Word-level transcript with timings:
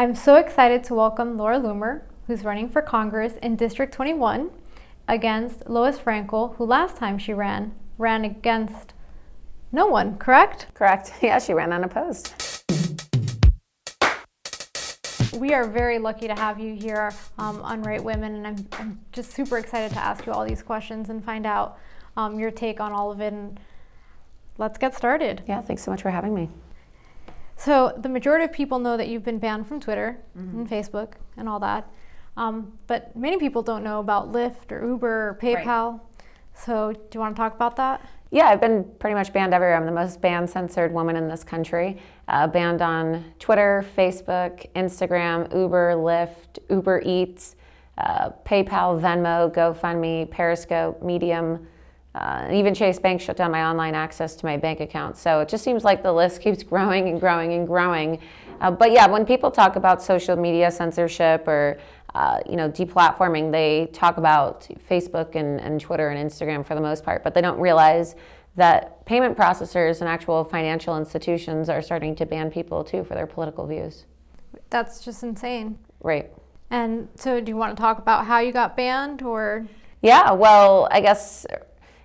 I'm 0.00 0.14
so 0.14 0.36
excited 0.36 0.82
to 0.84 0.94
welcome 0.94 1.36
Laura 1.36 1.60
Loomer, 1.60 2.00
who's 2.26 2.42
running 2.42 2.70
for 2.70 2.80
Congress 2.80 3.34
in 3.42 3.54
District 3.54 3.92
21 3.92 4.48
against 5.06 5.68
Lois 5.68 5.98
Frankel, 5.98 6.56
who 6.56 6.64
last 6.64 6.96
time 6.96 7.18
she 7.18 7.34
ran, 7.34 7.74
ran 7.98 8.24
against 8.24 8.94
no 9.70 9.86
one, 9.86 10.16
correct? 10.16 10.68
Correct. 10.72 11.12
Yeah, 11.20 11.38
she 11.38 11.52
ran 11.52 11.70
unopposed. 11.70 12.32
We 15.34 15.52
are 15.52 15.68
very 15.68 15.98
lucky 15.98 16.28
to 16.28 16.34
have 16.34 16.58
you 16.58 16.74
here 16.74 17.12
um, 17.36 17.60
on 17.60 17.82
Right 17.82 18.02
Women, 18.02 18.36
and 18.36 18.46
I'm, 18.46 18.68
I'm, 18.80 19.00
just 19.12 19.32
super 19.32 19.58
excited 19.58 19.92
to 19.92 19.98
ask 19.98 20.24
you 20.24 20.32
all 20.32 20.46
these 20.46 20.62
questions 20.62 21.10
and 21.10 21.22
find 21.22 21.44
out 21.44 21.78
um, 22.16 22.40
your 22.40 22.50
take 22.50 22.80
on 22.80 22.92
all 22.92 23.12
of 23.12 23.20
it. 23.20 23.34
And 23.34 23.60
let's 24.56 24.78
get 24.78 24.94
started. 24.94 25.42
Yeah, 25.46 25.60
thanks 25.60 25.82
so 25.82 25.90
much 25.90 26.00
for 26.00 26.10
having 26.10 26.34
me. 26.34 26.48
So, 27.60 27.92
the 27.94 28.08
majority 28.08 28.46
of 28.46 28.52
people 28.54 28.78
know 28.78 28.96
that 28.96 29.08
you've 29.08 29.22
been 29.22 29.38
banned 29.38 29.66
from 29.66 29.80
Twitter 29.80 30.18
mm-hmm. 30.34 30.60
and 30.60 30.70
Facebook 30.70 31.12
and 31.36 31.46
all 31.46 31.60
that. 31.60 31.92
Um, 32.38 32.72
but 32.86 33.14
many 33.14 33.36
people 33.36 33.60
don't 33.60 33.84
know 33.84 34.00
about 34.00 34.32
Lyft 34.32 34.72
or 34.72 34.82
Uber 34.82 35.28
or 35.28 35.38
PayPal. 35.42 35.92
Right. 35.92 36.00
So, 36.54 36.92
do 36.92 37.08
you 37.12 37.20
want 37.20 37.36
to 37.36 37.38
talk 37.38 37.54
about 37.54 37.76
that? 37.76 38.08
Yeah, 38.30 38.46
I've 38.46 38.62
been 38.62 38.90
pretty 38.98 39.14
much 39.14 39.30
banned 39.34 39.52
everywhere. 39.52 39.76
I'm 39.76 39.84
the 39.84 39.92
most 39.92 40.22
banned 40.22 40.48
censored 40.48 40.90
woman 40.90 41.16
in 41.16 41.28
this 41.28 41.44
country. 41.44 42.00
Uh, 42.28 42.46
banned 42.46 42.80
on 42.80 43.26
Twitter, 43.38 43.84
Facebook, 43.94 44.64
Instagram, 44.74 45.54
Uber, 45.54 45.96
Lyft, 45.96 46.60
Uber 46.70 47.02
Eats, 47.04 47.56
uh, 47.98 48.30
PayPal, 48.46 48.98
Venmo, 48.98 49.52
GoFundMe, 49.52 50.30
Periscope, 50.30 51.02
Medium. 51.02 51.66
Uh, 52.14 52.42
and 52.46 52.56
even 52.56 52.74
Chase 52.74 52.98
Bank 52.98 53.20
shut 53.20 53.36
down 53.36 53.52
my 53.52 53.64
online 53.64 53.94
access 53.94 54.34
to 54.36 54.46
my 54.46 54.56
bank 54.56 54.80
account. 54.80 55.16
So 55.16 55.40
it 55.40 55.48
just 55.48 55.62
seems 55.62 55.84
like 55.84 56.02
the 56.02 56.12
list 56.12 56.40
keeps 56.40 56.62
growing 56.72 57.08
and 57.08 57.20
growing 57.20 57.52
and 57.52 57.66
growing. 57.66 58.18
Uh, 58.60 58.70
but 58.70 58.92
yeah, 58.92 59.06
when 59.06 59.24
people 59.24 59.50
talk 59.50 59.76
about 59.76 60.02
social 60.02 60.36
media 60.36 60.70
censorship 60.70 61.46
or 61.46 61.78
uh, 62.14 62.40
you 62.48 62.56
know, 62.56 62.68
deplatforming, 62.68 63.52
they 63.52 63.88
talk 63.92 64.16
about 64.16 64.66
Facebook 64.88 65.36
and, 65.36 65.60
and 65.60 65.80
Twitter 65.80 66.08
and 66.08 66.30
Instagram 66.30 66.66
for 66.66 66.74
the 66.74 66.80
most 66.80 67.04
part, 67.04 67.22
but 67.22 67.34
they 67.34 67.40
don't 67.40 67.60
realize 67.60 68.16
that 68.56 69.04
payment 69.06 69.36
processors 69.36 70.00
and 70.00 70.08
actual 70.08 70.42
financial 70.42 70.96
institutions 70.96 71.68
are 71.68 71.80
starting 71.80 72.16
to 72.16 72.26
ban 72.26 72.50
people 72.50 72.82
too 72.82 73.04
for 73.04 73.14
their 73.14 73.26
political 73.26 73.66
views. 73.66 74.06
That's 74.70 75.04
just 75.04 75.22
insane. 75.22 75.78
Right. 76.00 76.30
And 76.70 77.08
so, 77.14 77.40
do 77.40 77.50
you 77.50 77.56
want 77.56 77.76
to 77.76 77.80
talk 77.80 77.98
about 77.98 78.26
how 78.26 78.38
you 78.38 78.52
got 78.52 78.76
banned 78.76 79.22
or? 79.22 79.66
Yeah, 80.02 80.32
well, 80.32 80.88
I 80.90 81.00
guess 81.00 81.46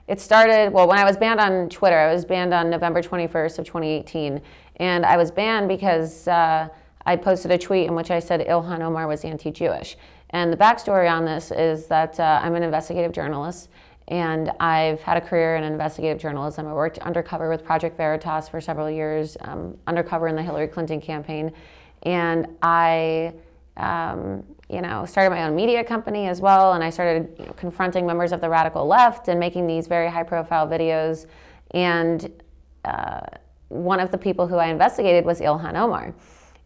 it 0.07 0.21
started, 0.21 0.71
well, 0.71 0.87
when 0.87 0.99
I 0.99 1.03
was 1.03 1.17
banned 1.17 1.39
on 1.39 1.69
Twitter, 1.69 1.97
I 1.97 2.13
was 2.13 2.25
banned 2.25 2.53
on 2.53 2.69
November 2.69 3.01
21st 3.01 3.59
of 3.59 3.65
2018. 3.65 4.41
And 4.77 5.05
I 5.05 5.17
was 5.17 5.31
banned 5.31 5.67
because 5.67 6.27
uh, 6.27 6.67
I 7.05 7.15
posted 7.15 7.51
a 7.51 7.57
tweet 7.57 7.87
in 7.87 7.95
which 7.95 8.11
I 8.11 8.19
said 8.19 8.41
Ilhan 8.41 8.81
Omar 8.81 9.07
was 9.07 9.25
anti 9.25 9.51
Jewish. 9.51 9.97
And 10.31 10.51
the 10.51 10.57
backstory 10.57 11.09
on 11.11 11.25
this 11.25 11.51
is 11.51 11.87
that 11.87 12.19
uh, 12.19 12.39
I'm 12.43 12.55
an 12.55 12.63
investigative 12.63 13.13
journalist 13.13 13.69
and 14.07 14.51
I've 14.59 15.01
had 15.01 15.17
a 15.17 15.21
career 15.21 15.55
in 15.55 15.63
investigative 15.63 16.21
journalism. 16.21 16.67
I 16.67 16.73
worked 16.73 16.99
undercover 16.99 17.49
with 17.49 17.63
Project 17.63 17.97
Veritas 17.97 18.47
for 18.47 18.61
several 18.61 18.89
years, 18.89 19.35
um, 19.41 19.77
undercover 19.87 20.27
in 20.27 20.35
the 20.35 20.43
Hillary 20.43 20.67
Clinton 20.67 21.01
campaign. 21.01 21.51
And 22.03 22.47
I, 22.61 23.33
um, 23.77 24.43
you 24.69 24.81
know, 24.81 25.05
started 25.05 25.29
my 25.29 25.43
own 25.43 25.55
media 25.55 25.83
company 25.83 26.27
as 26.27 26.41
well. 26.41 26.73
And 26.73 26.83
I 26.83 26.89
started 26.89 27.35
you 27.37 27.45
know, 27.45 27.53
confronting 27.53 28.05
members 28.05 28.31
of 28.31 28.41
the 28.41 28.49
radical 28.49 28.85
left 28.87 29.27
and 29.27 29.39
making 29.39 29.67
these 29.67 29.87
very 29.87 30.09
high 30.09 30.23
profile 30.23 30.67
videos. 30.67 31.27
And 31.71 32.31
uh, 32.83 33.21
one 33.69 33.99
of 33.99 34.11
the 34.11 34.17
people 34.17 34.47
who 34.47 34.55
I 34.55 34.67
investigated 34.67 35.25
was 35.25 35.39
Ilhan 35.39 35.75
Omar. 35.75 36.13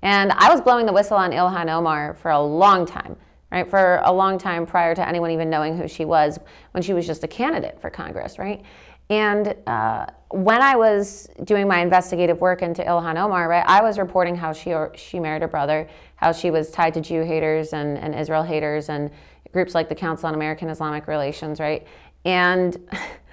And 0.02 0.32
I 0.34 0.50
was 0.50 0.62
blowing 0.62 0.86
the 0.86 0.94
whistle 0.94 1.18
on 1.18 1.32
Ilhan 1.32 1.70
Omar 1.70 2.14
for 2.14 2.32
a 2.32 2.42
long 2.42 2.86
time, 2.86 3.18
right? 3.52 3.70
For 3.70 4.02
a 4.04 4.14
long 4.14 4.38
time 4.38 4.66
prior 4.66 4.96
to 4.96 5.06
anyone 5.06 5.32
even 5.32 5.50
knowing 5.50 5.78
who 5.78 5.88
she 5.88 6.06
was 6.06 6.40
when 6.72 6.84
she 6.84 6.94
was 6.94 7.06
just 7.06 7.24
a 7.24 7.28
candidate 7.28 7.82
for 7.82 7.90
Congress, 7.90 8.40
right? 8.40 8.64
And 9.10 9.56
uh, 9.66 10.06
when 10.30 10.62
I 10.62 10.76
was 10.76 11.28
doing 11.44 11.68
my 11.68 11.80
investigative 11.80 12.42
work 12.42 12.62
into 12.62 12.84
Ilhan 12.84 13.18
Omar, 13.18 13.50
right, 13.50 13.66
I 13.66 13.82
was 13.82 13.98
reporting 13.98 14.36
how 14.36 14.54
she 14.54 14.76
she 14.96 15.20
married 15.20 15.42
her 15.42 15.48
brother, 15.48 15.90
how 16.16 16.32
she 16.32 16.52
was 16.52 16.70
tied 16.70 16.94
to 16.94 17.02
Jew 17.02 17.24
haters 17.24 17.74
and, 17.74 17.98
and 17.98 18.14
Israel 18.14 18.44
haters 18.44 18.90
and 18.90 19.10
groups 19.52 19.74
like 19.74 19.90
the 19.90 19.96
Council 19.96 20.28
on 20.28 20.36
American 20.36 20.70
Islamic 20.70 21.08
Relations, 21.08 21.60
right? 21.60 21.88
And 22.26 22.78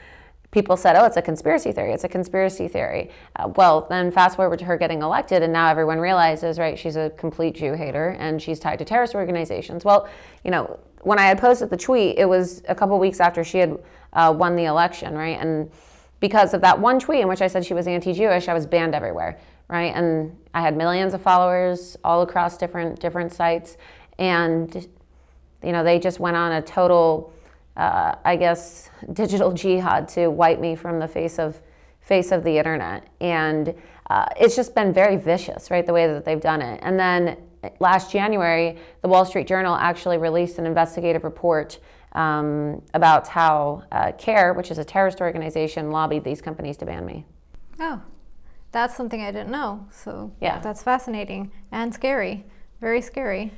people 0.51 0.77
said, 0.77 0.97
oh, 0.97 1.05
it's 1.05 1.17
a 1.17 1.23
conspiracy 1.23 1.73
theory. 1.73 1.93
It's 1.93 2.05
a 2.05 2.09
conspiracy 2.09 2.69
theory. 2.69 3.11
Uh, 3.37 3.49
well, 3.57 3.87
then 3.89 4.11
fast 4.11 4.37
forward 4.37 4.59
to 4.61 4.65
her 4.65 4.77
getting 4.77 5.03
elected, 5.03 5.43
and 5.43 5.53
now 5.53 5.69
everyone 5.69 5.99
realizes, 5.99 6.59
right, 6.59 6.79
she's 6.79 6.97
a 6.97 7.11
complete 7.11 7.57
Jew 7.57 7.75
hater 7.75 8.17
and 8.19 8.41
she's 8.41 8.59
tied 8.59 8.79
to 8.79 8.85
terrorist 8.85 9.15
organizations. 9.15 9.85
Well, 9.85 10.09
you 10.45 10.51
know, 10.51 10.79
when 11.03 11.19
I 11.19 11.27
had 11.27 11.39
posted 11.39 11.71
the 11.71 11.77
tweet, 11.77 12.19
it 12.19 12.29
was 12.29 12.63
a 12.69 12.75
couple 12.75 12.99
weeks 12.99 13.21
after 13.21 13.45
she 13.45 13.59
had 13.59 13.79
uh, 14.13 14.35
won 14.37 14.57
the 14.57 14.65
election, 14.65 15.15
right? 15.15 15.39
And 15.41 15.71
because 16.21 16.55
of 16.55 16.61
that 16.63 16.79
one 16.81 16.99
tweet 16.99 17.21
in 17.21 17.29
which 17.29 17.43
I 17.43 17.47
said 17.47 17.65
she 17.65 17.75
was 17.75 17.87
anti 17.87 18.13
Jewish, 18.13 18.49
I 18.49 18.55
was 18.55 18.67
banned 18.67 18.95
everywhere, 18.95 19.39
right? 19.69 19.95
And 19.95 20.37
I 20.55 20.61
had 20.63 20.77
millions 20.77 21.15
of 21.15 21.23
followers 21.23 21.97
all 22.03 22.23
across 22.23 22.57
different 22.57 22.99
different 22.99 23.33
sites. 23.33 23.77
And, 24.19 24.89
you 25.63 25.73
know, 25.73 25.85
they 25.85 25.99
just 25.99 26.19
went 26.19 26.37
on 26.37 26.53
a 26.53 26.63
total 26.63 27.33
uh, 27.77 28.17
I 28.25 28.37
guess, 28.37 28.91
digital 29.13 29.53
jihad 29.53 30.09
to 30.09 30.29
wipe 30.29 30.61
me 30.61 30.75
from 30.75 30.99
the 30.99 31.09
face 31.09 31.39
of 31.39 31.61
face 32.01 32.31
of 32.31 32.45
the 32.45 32.57
internet. 32.57 33.09
And 33.21 33.75
uh, 34.09 34.27
it's 34.39 34.55
just 34.55 34.75
been 34.75 34.93
very 34.93 35.17
vicious, 35.17 35.71
right? 35.71 35.85
The 35.85 35.93
way 35.93 36.07
that 36.07 36.25
they've 36.25 36.41
done 36.41 36.63
it. 36.63 36.79
And 36.83 36.99
then 36.99 37.37
last 37.81 38.13
January, 38.13 38.79
the 39.03 39.09
Wall 39.09 39.25
Street 39.25 39.49
Journal 39.49 39.75
actually 39.75 40.17
released 40.17 40.59
an 40.59 40.67
investigative 40.67 41.25
report 41.25 41.81
um, 42.13 42.81
about 42.95 43.27
how 43.27 43.83
uh, 43.91 44.13
CAIR, 44.13 44.55
which 44.55 44.71
is 44.71 44.79
a 44.79 44.85
terrorist 44.85 45.21
organization, 45.21 45.91
lobbied 45.91 46.23
these 46.23 46.41
companies 46.41 46.77
to 46.79 46.87
ban 46.87 47.05
me. 47.05 47.27
Oh, 47.81 48.01
that's 48.71 48.97
something 48.97 49.21
I 49.21 49.33
didn't 49.33 49.51
know. 49.51 49.87
So 49.91 50.33
yeah, 50.41 50.61
that's 50.61 50.83
fascinating 50.83 51.51
and 51.73 51.93
scary. 51.93 52.45
Very 52.81 53.03
scary. 53.03 53.53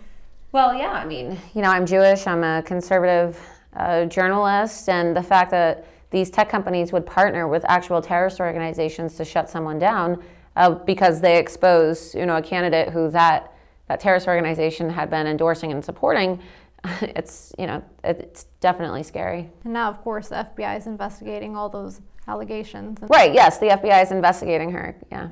Well, 0.52 0.74
yeah. 0.74 0.92
I 0.92 1.04
mean, 1.04 1.38
you 1.54 1.60
know, 1.60 1.68
I'm 1.68 1.84
Jewish. 1.84 2.26
I'm 2.26 2.42
a 2.42 2.62
conservative 2.62 3.38
uh, 3.74 4.04
journalists 4.06 4.88
and 4.88 5.16
the 5.16 5.22
fact 5.22 5.50
that 5.50 5.86
these 6.10 6.30
tech 6.30 6.48
companies 6.48 6.92
would 6.92 7.04
partner 7.04 7.46
with 7.46 7.64
actual 7.68 8.00
terrorist 8.00 8.40
organizations 8.40 9.14
to 9.16 9.24
shut 9.24 9.50
someone 9.50 9.78
down 9.78 10.22
uh, 10.56 10.70
because 10.70 11.20
they 11.20 11.38
expose 11.38 12.14
you 12.14 12.26
know 12.26 12.36
a 12.36 12.42
candidate 12.42 12.90
who 12.90 13.10
that 13.10 13.52
that 13.88 14.00
terrorist 14.00 14.26
organization 14.26 14.90
had 14.90 15.10
been 15.10 15.26
endorsing 15.26 15.72
and 15.72 15.84
supporting 15.84 16.40
it's 17.02 17.52
you 17.58 17.66
know 17.66 17.82
it's 18.04 18.44
definitely 18.60 19.02
scary. 19.02 19.50
And 19.64 19.72
now 19.72 19.88
of 19.88 20.00
course 20.00 20.28
the 20.28 20.46
fbi 20.56 20.76
is 20.76 20.86
investigating 20.86 21.56
all 21.56 21.68
those 21.68 22.00
allegations. 22.26 22.98
Right 23.08 23.32
yes 23.34 23.58
the 23.58 23.66
fbi 23.66 24.02
is 24.02 24.10
investigating 24.10 24.72
her 24.72 24.96
yeah, 25.10 25.28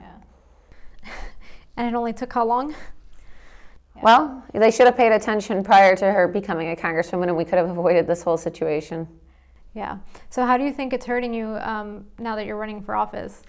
yeah. 1.05 1.13
and 1.77 1.89
it 1.89 1.95
only 1.97 2.13
took 2.13 2.33
how 2.33 2.45
long 2.45 2.75
well, 4.03 4.45
they 4.53 4.71
should 4.71 4.87
have 4.87 4.97
paid 4.97 5.13
attention 5.13 5.63
prior 5.63 5.97
to 5.97 6.13
her 6.13 6.29
becoming 6.29 6.71
a 6.71 6.77
congresswoman, 6.77 7.25
and 7.25 7.37
we 7.37 7.45
could 7.45 7.59
have 7.59 7.69
avoided 7.69 8.07
this 8.07 8.23
whole 8.23 8.37
situation. 8.37 9.09
Yeah. 9.75 9.99
So, 10.31 10.47
how 10.47 10.57
do 10.57 10.65
you 10.65 10.73
think 10.73 10.93
it's 10.93 11.07
hurting 11.07 11.35
you 11.35 11.57
um, 11.57 12.07
now 12.19 12.37
that 12.37 12.47
you're 12.47 12.57
running 12.57 12.83
for 12.83 12.95
office? 12.95 13.43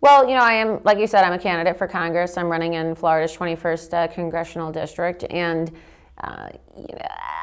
Well, 0.00 0.28
you 0.28 0.34
know, 0.34 0.42
I 0.42 0.52
am, 0.52 0.80
like 0.84 0.98
you 0.98 1.06
said, 1.06 1.24
I'm 1.24 1.32
a 1.32 1.38
candidate 1.38 1.78
for 1.78 1.88
Congress. 1.88 2.36
I'm 2.36 2.48
running 2.48 2.74
in 2.74 2.94
Florida's 2.94 3.36
21st 3.36 3.94
uh, 3.94 4.12
congressional 4.12 4.70
district, 4.70 5.24
and 5.30 5.72
uh, 6.18 6.48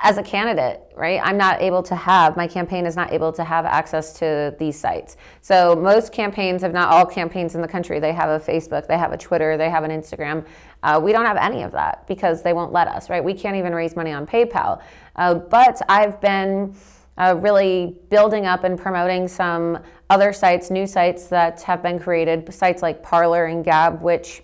as 0.04 0.18
a 0.18 0.24
candidate, 0.24 0.82
right, 0.96 1.20
I'm 1.22 1.38
not 1.38 1.62
able 1.62 1.84
to 1.84 1.96
have, 1.96 2.38
my 2.38 2.48
campaign 2.48 2.86
is 2.86 2.96
not 2.96 3.12
able 3.12 3.32
to 3.34 3.44
have 3.44 3.66
access 3.66 4.14
to 4.20 4.56
these 4.60 4.80
sites. 4.80 5.18
So 5.42 5.76
most 5.76 6.14
campaigns, 6.14 6.64
if 6.64 6.72
not 6.72 6.90
all 6.90 7.06
campaigns 7.06 7.54
in 7.56 7.62
the 7.62 7.68
country, 7.68 8.00
they 8.00 8.14
have 8.14 8.30
a 8.30 8.44
Facebook, 8.44 8.88
they 8.88 8.98
have 8.98 9.12
a 9.12 9.18
Twitter, 9.18 9.58
they 9.58 9.70
have 9.70 9.84
an 9.84 9.92
Instagram. 9.92 10.46
Uh, 10.84 11.00
we 11.04 11.12
don't 11.12 11.26
have 11.26 11.38
any 11.38 11.64
of 11.64 11.72
that 11.72 12.08
because 12.08 12.42
they 12.42 12.54
won't 12.54 12.72
let 12.72 12.88
us, 12.88 13.10
right? 13.10 13.24
We 13.24 13.34
can't 13.34 13.56
even 13.56 13.74
raise 13.74 13.96
money 13.96 14.12
on 14.12 14.26
PayPal. 14.26 14.82
Uh, 15.16 15.36
but 15.36 15.82
I've 15.88 16.20
been 16.22 16.76
uh, 17.18 17.36
really 17.40 17.98
building 18.10 18.46
up 18.46 18.64
and 18.64 18.80
promoting 18.80 19.28
some 19.28 19.80
other 20.10 20.34
sites, 20.34 20.72
new 20.72 20.88
sites 20.88 21.28
that 21.28 21.62
have 21.62 21.84
been 21.84 22.00
created, 22.00 22.52
sites 22.54 22.82
like 22.82 23.04
Parler 23.04 23.46
and 23.46 23.64
Gab, 23.64 24.02
which 24.02 24.44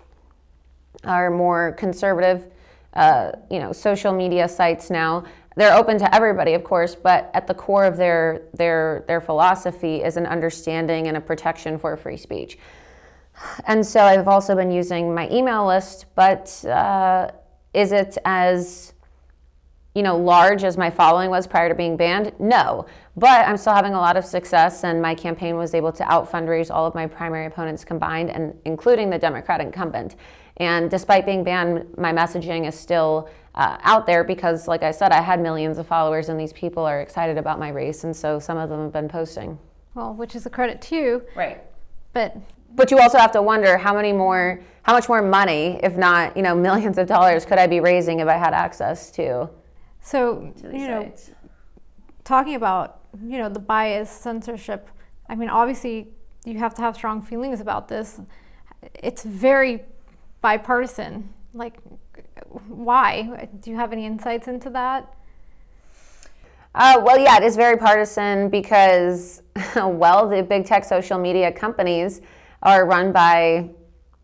are 1.03 1.29
more 1.29 1.71
conservative 1.73 2.51
uh, 2.94 3.31
you 3.51 3.59
know, 3.59 3.71
social 3.71 4.12
media 4.12 4.47
sites 4.47 4.89
now. 4.89 5.23
They're 5.56 5.75
open 5.75 5.97
to 6.00 6.15
everybody, 6.15 6.53
of 6.53 6.63
course, 6.63 6.95
but 6.95 7.31
at 7.33 7.47
the 7.47 7.53
core 7.53 7.85
of 7.85 7.97
their 7.97 8.44
their 8.53 9.03
their 9.07 9.21
philosophy 9.21 10.03
is 10.03 10.17
an 10.17 10.25
understanding 10.25 11.07
and 11.07 11.17
a 11.17 11.21
protection 11.21 11.77
for 11.77 11.95
free 11.97 12.17
speech. 12.17 12.57
And 13.66 13.86
so 13.86 14.01
I've 14.01 14.28
also 14.28 14.56
been 14.56 14.72
using 14.72 15.13
my 15.13 15.30
email 15.30 15.66
list, 15.68 16.06
but 16.16 16.63
uh, 16.66 17.31
is 17.74 17.92
it 17.92 18.18
as 18.25 18.94
you 19.94 20.04
know 20.04 20.18
large 20.18 20.63
as 20.63 20.78
my 20.78 20.89
following 20.89 21.30
was 21.30 21.48
prior 21.48 21.69
to 21.69 21.75
being 21.75 21.98
banned? 21.98 22.34
No, 22.39 22.86
but 23.16 23.48
I'm 23.48 23.57
still 23.57 23.74
having 23.74 23.94
a 23.94 24.00
lot 24.00 24.16
of 24.18 24.25
success, 24.25 24.84
and 24.84 25.01
my 25.01 25.16
campaign 25.16 25.56
was 25.56 25.74
able 25.74 25.92
to 25.94 26.04
out 26.12 26.31
fundraise 26.31 26.74
all 26.74 26.86
of 26.86 26.94
my 26.95 27.07
primary 27.07 27.45
opponents 27.48 27.84
combined, 27.84 28.30
and 28.30 28.56
including 28.66 29.10
the 29.10 29.19
Democrat 29.19 29.60
incumbent. 29.60 30.16
And 30.57 30.89
despite 30.89 31.25
being 31.25 31.44
banned, 31.44 31.86
my 31.98 32.12
messaging 32.12 32.68
is 32.68 32.74
still 32.74 33.30
uh, 33.56 33.78
out 33.81 34.06
there 34.06 34.24
because, 34.24 34.68
like 34.68 34.84
I 34.84 34.92
said, 34.92 35.12
I 35.12 35.22
had 35.22 35.39
millions 35.39 35.78
of 35.78 35.88
followers, 35.88 36.30
and 36.30 36.39
these 36.39 36.54
people 36.54 36.86
are 36.86 37.01
excited 37.01 37.38
about 37.38 37.60
my 37.60 37.69
race, 37.69 38.04
and 38.04 38.16
so 38.16 38.39
some 38.39 38.57
of 38.57 38.69
them 38.69 38.81
have 38.81 38.94
been 38.94 39.10
posting. 39.10 39.57
Well, 39.95 40.13
which 40.13 40.36
is 40.36 40.45
a 40.45 40.50
credit 40.50 40.81
to 40.84 40.95
you. 40.95 41.24
Right. 41.36 41.63
But 42.17 42.37
but 42.75 42.91
you 42.91 42.99
also 42.99 43.17
have 43.17 43.31
to 43.31 43.41
wonder 43.41 43.77
how 43.77 43.93
many 43.93 44.13
more 44.13 44.61
how 44.83 44.93
much 44.93 45.07
more 45.09 45.21
money 45.21 45.79
if 45.83 45.97
not 45.97 46.35
you 46.37 46.43
know 46.43 46.55
millions 46.67 46.97
of 46.97 47.07
dollars 47.07 47.45
could 47.45 47.57
i 47.57 47.67
be 47.67 47.79
raising 47.79 48.19
if 48.19 48.27
i 48.27 48.37
had 48.45 48.53
access 48.53 49.11
to 49.11 49.49
so 50.01 50.53
you 50.63 50.87
know 50.87 51.01
sites. 51.03 51.31
talking 52.23 52.55
about 52.55 53.01
you 53.23 53.37
know 53.37 53.49
the 53.49 53.59
bias 53.59 54.09
censorship 54.09 54.89
i 55.29 55.35
mean 55.35 55.49
obviously 55.49 56.07
you 56.47 56.59
have 56.59 56.73
to 56.75 56.81
have 56.81 56.95
strong 56.95 57.21
feelings 57.21 57.59
about 57.59 57.89
this. 57.89 58.21
It's 58.93 59.23
very 59.23 59.83
bipartisan. 60.41 61.33
Like 61.53 61.77
why? 62.67 63.49
Do 63.61 63.69
you 63.69 63.75
have 63.75 63.91
any 63.91 64.05
insights 64.05 64.47
into 64.47 64.69
that 64.71 65.13
uh, 66.77 67.01
well 67.03 67.18
yeah 67.18 67.38
it 67.38 67.44
is 67.44 67.56
very 67.56 67.75
partisan 67.75 68.50
because 68.50 69.41
well 69.75 70.29
the 70.29 70.44
big 70.44 70.65
tech 70.65 70.85
social 70.85 71.18
media 71.18 71.51
companies 71.51 72.21
are 72.62 72.85
run 72.85 73.12
by 73.12 73.69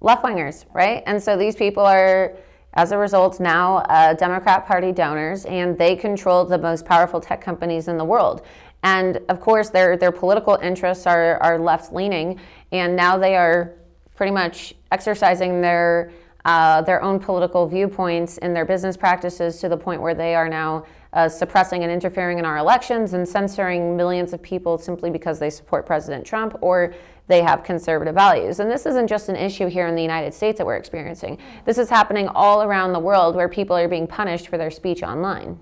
left 0.01 0.23
wingers 0.23 0.65
right? 0.73 1.01
And 1.07 1.21
so 1.21 1.35
these 1.35 1.55
people 1.55 1.83
are 1.83 2.35
as 2.75 2.91
a 2.91 2.97
result 2.97 3.39
now 3.39 3.77
uh, 3.77 4.13
democrat 4.13 4.67
party 4.67 4.91
donors 4.91 5.45
and 5.45 5.77
they 5.77 5.95
control 5.95 6.45
the 6.45 6.57
most 6.57 6.85
powerful 6.85 7.19
tech 7.19 7.41
companies 7.41 7.87
in 7.87 7.97
the 7.97 8.05
world. 8.05 8.45
And 8.83 9.19
of 9.29 9.39
course 9.39 9.69
their, 9.69 9.97
their 9.97 10.11
political 10.11 10.55
interests 10.61 11.07
are, 11.07 11.41
are 11.41 11.57
left 11.57 11.91
leaning 11.91 12.39
and 12.71 12.95
now 12.95 13.17
they 13.17 13.35
are 13.35 13.73
pretty 14.15 14.31
much 14.31 14.75
exercising 14.91 15.59
their 15.59 16.11
uh, 16.45 16.81
their 16.81 17.01
own 17.01 17.19
political 17.19 17.67
viewpoints 17.67 18.37
in 18.39 18.53
their 18.53 18.65
business 18.65 18.97
practices 18.97 19.59
to 19.59 19.69
the 19.69 19.77
point 19.77 20.01
where 20.01 20.13
they 20.13 20.35
are 20.35 20.49
now 20.49 20.85
uh, 21.13 21.29
suppressing 21.29 21.83
and 21.83 21.91
interfering 21.91 22.39
in 22.39 22.45
our 22.45 22.57
elections 22.57 23.13
and 23.13 23.27
censoring 23.27 23.95
millions 23.95 24.33
of 24.33 24.41
people 24.41 24.77
simply 24.77 25.09
because 25.09 25.39
they 25.39 25.49
support 25.49 25.85
President 25.85 26.25
Trump 26.25 26.57
or 26.61 26.93
they 27.27 27.41
have 27.41 27.63
conservative 27.63 28.15
values. 28.15 28.59
And 28.59 28.69
this 28.69 28.85
isn't 28.85 29.07
just 29.07 29.29
an 29.29 29.37
issue 29.37 29.67
here 29.67 29.87
in 29.87 29.95
the 29.95 30.01
United 30.01 30.33
States 30.33 30.57
that 30.57 30.65
we're 30.65 30.75
experiencing. 30.75 31.37
This 31.65 31.77
is 31.77 31.89
happening 31.89 32.27
all 32.27 32.63
around 32.63 32.91
the 32.91 32.99
world 32.99 33.35
where 33.35 33.47
people 33.47 33.77
are 33.77 33.87
being 33.87 34.07
punished 34.07 34.49
for 34.49 34.57
their 34.57 34.71
speech 34.71 35.03
online. 35.03 35.59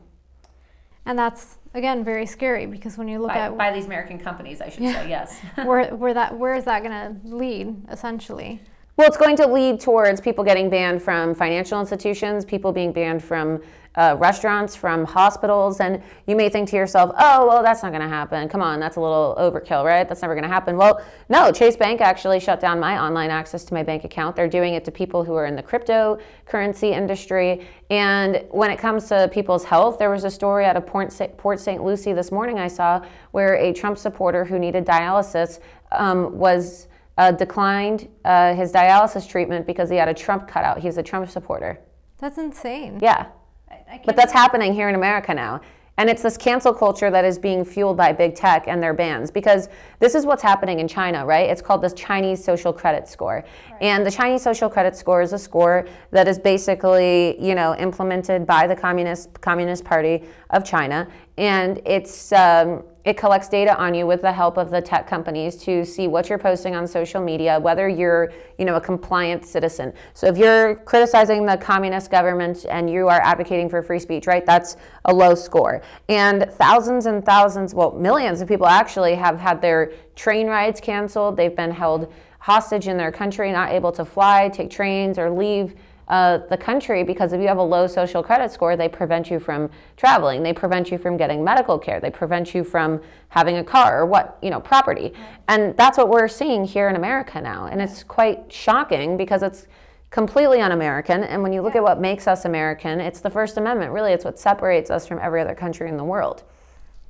and 1.05 1.17
that's 1.17 1.57
again 1.73 2.03
very 2.03 2.25
scary 2.25 2.65
because 2.65 2.97
when 2.97 3.07
you 3.07 3.19
look 3.19 3.29
By, 3.29 3.37
at 3.37 3.57
by 3.57 3.71
these 3.71 3.85
American 3.85 4.19
companies, 4.19 4.61
I 4.61 4.69
should 4.69 4.83
say, 4.83 5.09
yes. 5.09 5.39
where, 5.55 5.93
where 6.01 6.13
that 6.13 6.37
where 6.37 6.55
is 6.55 6.65
that 6.65 6.83
going 6.83 6.91
to 6.91 7.27
lead 7.27 7.75
essentially 7.89 8.61
Well, 9.01 9.07
it's 9.07 9.17
going 9.17 9.35
to 9.37 9.47
lead 9.47 9.79
towards 9.79 10.21
people 10.21 10.43
getting 10.43 10.69
banned 10.69 11.01
from 11.01 11.33
financial 11.33 11.79
institutions, 11.79 12.45
people 12.45 12.71
being 12.71 12.91
banned 12.91 13.23
from 13.23 13.59
uh, 13.95 14.15
restaurants, 14.19 14.75
from 14.75 15.05
hospitals, 15.05 15.79
and 15.79 16.03
you 16.27 16.35
may 16.35 16.49
think 16.49 16.69
to 16.69 16.75
yourself, 16.75 17.09
"Oh, 17.17 17.47
well, 17.47 17.63
that's 17.63 17.81
not 17.81 17.89
going 17.93 18.03
to 18.03 18.07
happen. 18.07 18.47
Come 18.47 18.61
on, 18.61 18.79
that's 18.79 18.97
a 18.97 19.01
little 19.01 19.35
overkill, 19.39 19.83
right? 19.83 20.07
That's 20.07 20.21
never 20.21 20.35
going 20.35 20.43
to 20.43 20.49
happen." 20.49 20.77
Well, 20.77 21.03
no. 21.29 21.51
Chase 21.51 21.75
Bank 21.75 21.99
actually 21.99 22.39
shut 22.39 22.59
down 22.59 22.79
my 22.79 23.01
online 23.01 23.31
access 23.31 23.63
to 23.63 23.73
my 23.73 23.81
bank 23.81 24.03
account. 24.03 24.35
They're 24.35 24.47
doing 24.47 24.75
it 24.75 24.85
to 24.85 24.91
people 24.91 25.23
who 25.23 25.33
are 25.33 25.47
in 25.47 25.55
the 25.55 25.63
cryptocurrency 25.63 26.91
industry. 26.91 27.65
And 27.89 28.45
when 28.51 28.69
it 28.69 28.77
comes 28.77 29.07
to 29.07 29.27
people's 29.33 29.63
health, 29.63 29.97
there 29.97 30.11
was 30.11 30.25
a 30.25 30.29
story 30.29 30.65
out 30.65 30.77
of 30.77 30.85
Port 30.85 31.11
St. 31.11 31.83
Lucie 31.83 32.13
this 32.13 32.31
morning 32.31 32.59
I 32.59 32.67
saw 32.67 33.03
where 33.31 33.55
a 33.55 33.73
Trump 33.73 33.97
supporter 33.97 34.45
who 34.45 34.59
needed 34.59 34.85
dialysis 34.85 35.59
um, 35.91 36.37
was 36.37 36.87
uh, 37.17 37.31
declined 37.31 38.07
uh, 38.25 38.53
his 38.55 38.71
dialysis 38.71 39.27
treatment 39.27 39.67
because 39.67 39.89
he 39.89 39.95
had 39.95 40.07
a 40.07 40.13
Trump 40.13 40.47
cutout. 40.47 40.79
He's 40.79 40.97
a 40.97 41.03
Trump 41.03 41.29
supporter. 41.29 41.79
that's 42.19 42.37
insane 42.37 42.99
Yeah. 43.01 43.27
I, 43.69 43.73
I 43.89 44.01
But 44.05 44.15
that's 44.15 44.33
happening 44.33 44.73
here 44.73 44.89
in 44.89 44.95
America 44.95 45.33
now. 45.33 45.61
And 45.97 46.09
it's 46.09 46.23
this 46.23 46.37
cancel 46.37 46.73
culture 46.73 47.11
that 47.11 47.25
is 47.25 47.37
being 47.37 47.63
fueled 47.63 47.97
by 47.97 48.11
big 48.13 48.33
tech 48.33 48.67
and 48.67 48.81
their 48.81 48.93
bans 48.93 49.29
because 49.29 49.69
this 49.99 50.15
is 50.15 50.25
what's 50.25 50.41
happening 50.41 50.79
in 50.79 50.87
China, 50.87 51.25
right? 51.25 51.47
It's 51.49 51.61
called 51.61 51.81
the 51.83 51.91
Chinese 51.91 52.43
social 52.43 52.73
credit 52.73 53.07
score. 53.07 53.43
And 53.81 54.03
the 54.05 54.09
Chinese 54.09 54.41
social 54.41 54.69
credit 54.69 54.95
score 54.95 55.21
is 55.21 55.33
a 55.33 55.37
score 55.37 55.85
that 56.11 56.27
is 56.27 56.39
basically, 56.39 57.39
you 57.39 57.53
know, 57.53 57.75
implemented 57.75 58.47
by 58.47 58.65
the 58.67 58.75
Communist 58.75 59.39
Communist 59.41 59.83
Party 59.83 60.23
of 60.49 60.63
China 60.63 61.07
and 61.37 61.81
it's 61.85 62.31
um, 62.33 62.83
it 63.03 63.17
collects 63.17 63.49
data 63.49 63.75
on 63.77 63.93
you 63.93 64.05
with 64.05 64.21
the 64.21 64.31
help 64.31 64.57
of 64.57 64.69
the 64.69 64.81
tech 64.81 65.07
companies 65.07 65.55
to 65.55 65.83
see 65.83 66.07
what 66.07 66.29
you're 66.29 66.37
posting 66.37 66.75
on 66.75 66.85
social 66.85 67.21
media, 67.21 67.59
whether 67.59 67.89
you're, 67.89 68.31
you 68.59 68.65
know, 68.65 68.75
a 68.75 68.81
compliant 68.81 69.45
citizen. 69.45 69.91
So 70.13 70.27
if 70.27 70.37
you're 70.37 70.75
criticizing 70.75 71.45
the 71.45 71.57
communist 71.57 72.11
government 72.11 72.65
and 72.69 72.89
you 72.89 73.07
are 73.07 73.19
advocating 73.21 73.69
for 73.69 73.81
free 73.81 73.99
speech, 73.99 74.27
right, 74.27 74.45
that's 74.45 74.77
a 75.05 75.13
low 75.13 75.33
score. 75.33 75.81
And 76.09 76.51
thousands 76.51 77.07
and 77.07 77.25
thousands, 77.25 77.73
well, 77.73 77.91
millions 77.93 78.41
of 78.41 78.47
people 78.47 78.67
actually 78.67 79.15
have 79.15 79.39
had 79.39 79.61
their 79.61 79.93
train 80.15 80.47
rides 80.47 80.79
canceled. 80.79 81.37
They've 81.37 81.55
been 81.55 81.71
held 81.71 82.13
hostage 82.39 82.87
in 82.87 82.97
their 82.97 83.11
country, 83.11 83.51
not 83.51 83.71
able 83.71 83.91
to 83.93 84.05
fly, 84.05 84.49
take 84.49 84.69
trains, 84.69 85.17
or 85.17 85.29
leave 85.29 85.75
uh, 86.11 86.39
the 86.49 86.57
country 86.57 87.03
because 87.03 87.31
if 87.31 87.39
you 87.39 87.47
have 87.47 87.57
a 87.57 87.63
low 87.63 87.87
social 87.87 88.21
credit 88.21 88.51
score, 88.51 88.75
they 88.75 88.89
prevent 88.89 89.31
you 89.31 89.39
from 89.39 89.69
traveling. 89.95 90.43
They 90.43 90.51
prevent 90.51 90.91
you 90.91 90.97
from 90.97 91.15
getting 91.15 91.41
medical 91.41 91.79
care. 91.79 92.01
They 92.01 92.11
prevent 92.11 92.53
you 92.53 92.65
from 92.65 93.01
having 93.29 93.55
a 93.57 93.63
car 93.63 94.01
or 94.01 94.05
what, 94.05 94.37
you 94.41 94.49
know, 94.49 94.59
property. 94.59 95.13
And 95.47 95.75
that's 95.77 95.97
what 95.97 96.09
we're 96.09 96.27
seeing 96.27 96.65
here 96.65 96.89
in 96.89 96.97
America 96.97 97.39
now. 97.39 97.67
And 97.67 97.81
it's 97.81 98.03
quite 98.03 98.51
shocking 98.51 99.15
because 99.15 99.41
it's 99.41 99.67
completely 100.09 100.59
un 100.59 100.73
American. 100.73 101.23
And 101.23 101.41
when 101.41 101.53
you 101.53 101.61
look 101.61 101.77
at 101.77 101.81
what 101.81 102.01
makes 102.01 102.27
us 102.27 102.43
American, 102.43 102.99
it's 102.99 103.21
the 103.21 103.29
First 103.29 103.55
Amendment. 103.55 103.93
Really, 103.93 104.11
it's 104.11 104.25
what 104.25 104.37
separates 104.37 104.91
us 104.91 105.07
from 105.07 105.17
every 105.19 105.39
other 105.39 105.55
country 105.55 105.87
in 105.87 105.95
the 105.95 106.03
world. 106.03 106.43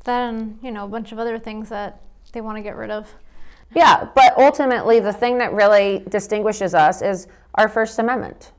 Then, 0.04 0.60
you 0.62 0.70
know 0.70 0.86
a 0.86 0.88
bunch 0.88 1.12
of 1.12 1.18
other 1.18 1.40
things 1.40 1.70
that 1.70 2.02
they 2.34 2.42
want 2.42 2.58
to 2.58 2.62
get 2.62 2.76
rid 2.76 2.92
of 2.92 3.12
Yeah, 3.76 4.08
but 4.14 4.38
ultimately, 4.38 5.00
the 5.00 5.14
thing 5.14 5.40
that 5.40 5.54
really 5.54 6.04
distinguishes 6.08 6.76
us 6.76 7.02
is 7.02 7.28
our 7.56 7.68
First 7.68 7.98
Amendment. 7.98 8.52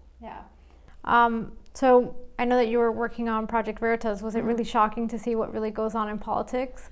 Um, 1.04 1.52
so 1.75 2.16
I 2.38 2.44
know 2.44 2.56
that 2.56 2.69
you 2.69 2.78
were 2.78 2.93
working 2.93 3.28
on 3.28 3.46
Project 3.46 3.78
Veritas. 3.78 4.22
Was 4.22 4.34
it 4.34 4.44
really 4.44 4.64
shocking 4.64 5.08
to 5.08 5.19
see 5.19 5.34
what 5.34 5.52
really 5.52 5.70
goes 5.70 5.94
on 5.94 6.08
in 6.08 6.19
politics? 6.19 6.90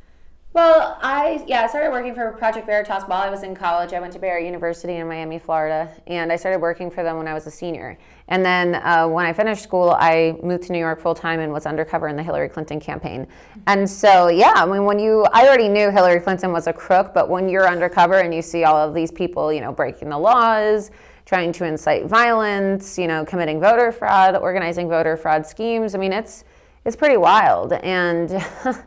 Well, 0.53 0.99
I 1.01 1.45
yeah, 1.47 1.63
I 1.63 1.69
started 1.69 1.93
working 1.93 2.13
for 2.13 2.33
Project 2.33 2.67
Veritas 2.67 3.05
while 3.05 3.23
I 3.23 3.31
was 3.31 3.45
in 3.45 3.55
college. 3.55 3.93
I 3.93 4.01
went 4.01 4.13
to 4.15 4.19
Barry 4.19 4.45
University 4.45 4.97
in 4.97 5.07
Miami, 5.07 5.39
Florida, 5.39 5.89
and 6.09 6.33
I 6.33 6.35
started 6.35 6.59
working 6.59 6.91
for 6.91 7.05
them 7.05 7.19
when 7.19 7.29
I 7.29 7.35
was 7.35 7.47
a 7.47 7.53
senior. 7.53 7.97
And 8.27 8.45
then 8.45 8.75
uh, 8.75 9.07
when 9.07 9.27
I 9.27 9.33
finished 9.33 9.63
school, 9.63 9.91
I 9.91 10.37
moved 10.43 10.65
to 10.65 10.73
New 10.73 10.81
York 10.81 11.01
full 11.01 11.15
time 11.15 11.39
and 11.39 11.53
was 11.53 11.67
undercover 11.67 12.09
in 12.09 12.17
the 12.17 12.23
Hillary 12.25 12.49
Clinton 12.49 12.81
campaign. 12.81 13.29
And 13.69 13.89
so 13.89 14.27
yeah, 14.27 14.55
I 14.57 14.67
mean, 14.67 14.85
when 14.87 14.99
you 14.99 15.25
I 15.33 15.47
already 15.47 15.69
knew 15.69 15.89
Hillary 15.93 16.19
Clinton 16.19 16.51
was 16.51 16.67
a 16.67 16.73
crook, 16.73 17.15
but 17.15 17.29
when 17.29 17.49
you're 17.49 17.69
undercover 17.69 18.19
and 18.19 18.35
you 18.35 18.43
see 18.43 18.65
all 18.65 18.77
of 18.77 18.93
these 18.93 19.13
people, 19.13 19.53
you 19.53 19.61
know, 19.61 19.71
breaking 19.71 20.09
the 20.09 20.19
laws, 20.19 20.91
trying 21.31 21.53
to 21.53 21.65
incite 21.65 22.07
violence, 22.07 22.99
you 22.99 23.07
know, 23.07 23.25
committing 23.25 23.61
voter 23.61 23.93
fraud, 23.93 24.35
organizing 24.35 24.89
voter 24.89 25.17
fraud 25.17 25.47
schemes, 25.47 25.95
I 25.95 25.99
mean, 25.99 26.13
it's 26.13 26.45
it's 26.85 26.97
pretty 26.97 27.17
wild 27.17 27.73
and. 27.73 28.31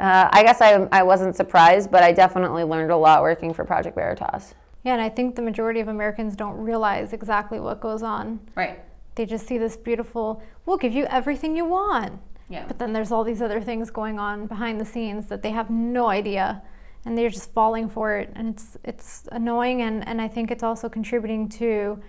Uh, 0.00 0.30
I 0.32 0.42
guess 0.42 0.62
I, 0.62 0.88
I 0.92 1.02
wasn't 1.02 1.36
surprised, 1.36 1.90
but 1.90 2.02
I 2.02 2.10
definitely 2.10 2.64
learned 2.64 2.90
a 2.90 2.96
lot 2.96 3.20
working 3.20 3.52
for 3.52 3.66
Project 3.66 3.94
Veritas. 3.94 4.54
Yeah, 4.82 4.94
and 4.94 5.02
I 5.02 5.10
think 5.10 5.36
the 5.36 5.42
majority 5.42 5.80
of 5.80 5.88
Americans 5.88 6.34
don't 6.34 6.56
realize 6.56 7.12
exactly 7.12 7.60
what 7.60 7.82
goes 7.82 8.02
on. 8.02 8.40
Right. 8.54 8.80
They 9.14 9.26
just 9.26 9.46
see 9.46 9.58
this 9.58 9.76
beautiful, 9.76 10.42
we'll 10.64 10.78
give 10.78 10.94
you 10.94 11.04
everything 11.04 11.54
you 11.54 11.66
want. 11.66 12.18
Yeah. 12.48 12.64
But 12.66 12.78
then 12.78 12.94
there's 12.94 13.12
all 13.12 13.24
these 13.24 13.42
other 13.42 13.60
things 13.60 13.90
going 13.90 14.18
on 14.18 14.46
behind 14.46 14.80
the 14.80 14.86
scenes 14.86 15.26
that 15.26 15.42
they 15.42 15.50
have 15.50 15.68
no 15.68 16.08
idea 16.08 16.62
and 17.04 17.16
they're 17.16 17.30
just 17.30 17.52
falling 17.52 17.88
for 17.88 18.16
it 18.16 18.30
and 18.34 18.50
it's 18.54 18.76
it's 18.84 19.28
annoying 19.32 19.82
and, 19.82 20.06
and 20.06 20.20
I 20.20 20.28
think 20.28 20.50
it's 20.50 20.62
also 20.62 20.88
contributing 20.88 21.48
to 21.50 22.00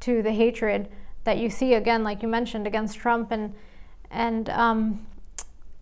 to 0.00 0.22
the 0.22 0.32
hatred 0.32 0.88
that 1.24 1.38
you 1.38 1.50
see 1.50 1.74
again 1.74 2.04
like 2.04 2.22
you 2.22 2.28
mentioned 2.28 2.66
against 2.66 2.98
Trump 2.98 3.32
and 3.32 3.54
and 4.10 4.48
um, 4.50 5.06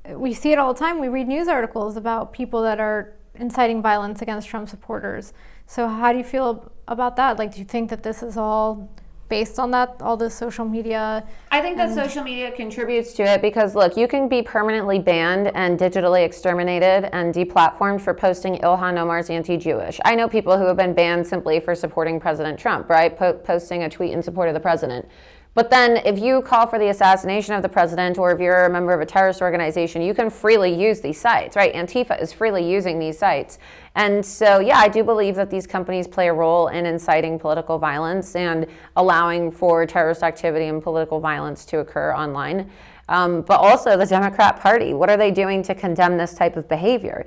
we 0.09 0.35
see 0.35 0.53
it 0.53 0.59
all 0.59 0.73
the 0.73 0.79
time. 0.79 1.01
We 1.01 1.09
read 1.09 1.29
news 1.29 1.49
articles 1.49 1.97
about 1.97 2.33
people 2.33 2.63
that 2.63 2.81
are 2.81 3.13
inciting 3.35 3.83
violence 3.83 4.23
against 4.23 4.49
Trump 4.49 4.69
supporters. 4.69 5.33
So 5.67 5.89
how 5.89 6.13
do 6.13 6.19
you 6.19 6.25
feel 6.25 6.71
about 6.87 7.17
that? 7.17 7.39
Like 7.39 7.55
do 7.55 7.59
you 7.59 7.65
think 7.65 7.91
that 7.91 8.03
this 8.03 8.23
is 8.23 8.37
all 8.37 8.91
based 9.29 9.59
on 9.59 9.71
that 9.71 9.97
all 10.01 10.17
the 10.17 10.31
social 10.31 10.65
media 10.65 11.25
I 11.51 11.61
think 11.61 11.77
that 11.77 11.95
social 11.95 12.23
media 12.23 12.51
contributes 12.53 13.13
to 13.15 13.23
it 13.23 13.41
because 13.41 13.75
look, 13.75 13.97
you 13.97 14.09
can 14.09 14.29
be 14.29 14.43
permanently 14.43 14.99
banned 14.99 15.49
and 15.55 15.79
digitally 15.79 16.25
exterminated 16.25 17.09
and 17.13 17.33
deplatformed 17.33 18.01
for 18.01 18.13
posting 18.13 18.57
Ilhan 18.59 18.99
Omar's 18.99 19.31
anti-Jewish. 19.31 20.01
I 20.05 20.15
know 20.15 20.29
people 20.29 20.59
who 20.59 20.67
have 20.67 20.77
been 20.77 20.95
banned 20.95 21.27
simply 21.27 21.61
for 21.61 21.75
supporting 21.75 22.19
President 22.19 22.59
Trump, 22.59 22.89
right? 22.91 23.17
Po- 23.17 23.35
posting 23.35 23.85
a 23.85 23.89
tweet 23.89 24.13
in 24.13 24.23
support 24.23 24.49
of 24.49 24.55
the 24.55 24.61
president. 24.61 25.09
But 25.55 25.71
then, 25.71 25.99
if 25.99 26.19
you 26.19 26.43
call 26.43 26.67
for 26.67 26.81
the 26.81 26.89
assassination 26.89 27.55
of 27.55 27.63
the 27.63 27.69
president, 27.69 28.19
or 28.19 28.33
if 28.33 28.41
you're 28.41 28.65
a 28.65 28.71
member 28.71 28.93
of 28.93 29.01
a 29.01 29.07
terrorist 29.07 29.41
organization, 29.41 30.03
you 30.03 30.13
can 30.13 30.29
freely 30.29 30.75
use 30.75 31.01
these 31.01 31.21
sites, 31.21 31.55
right? 31.55 31.73
Antifa 31.73 32.21
is 32.21 32.33
freely 32.33 32.69
using 32.69 32.99
these 32.99 33.17
sites. 33.17 33.61
And 33.95 34.27
so, 34.27 34.59
yeah, 34.59 34.79
I 34.79 34.89
do 34.89 35.05
believe 35.05 35.37
that 35.37 35.51
these 35.51 35.65
companies 35.65 36.09
play 36.09 36.27
a 36.27 36.33
role 36.33 36.69
in 36.69 36.87
inciting 36.87 37.39
political 37.39 37.79
violence 37.79 38.35
and 38.35 38.67
allowing 38.97 39.53
for 39.53 39.87
terrorist 39.87 40.25
activity 40.25 40.67
and 40.67 40.83
political 40.83 41.21
violence 41.21 41.65
to 41.67 41.79
occur 41.79 42.13
online. 42.13 42.69
Um, 43.09 43.43
but 43.43 43.61
also, 43.61 43.97
the 43.97 44.07
Democrat 44.07 44.59
Party, 44.59 44.93
what 44.93 45.09
are 45.09 45.17
they 45.17 45.31
doing 45.31 45.63
to 45.65 45.75
condemn 45.77 46.19
this 46.19 46.35
type 46.35 46.57
of 46.57 46.69
behavior? 46.69 47.27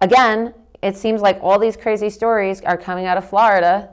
Again, 0.00 0.54
it 0.82 0.96
seems 0.96 1.20
like 1.20 1.38
all 1.40 1.60
these 1.60 1.76
crazy 1.76 2.10
stories 2.10 2.62
are 2.62 2.76
coming 2.76 3.06
out 3.06 3.16
of 3.16 3.28
Florida 3.28 3.90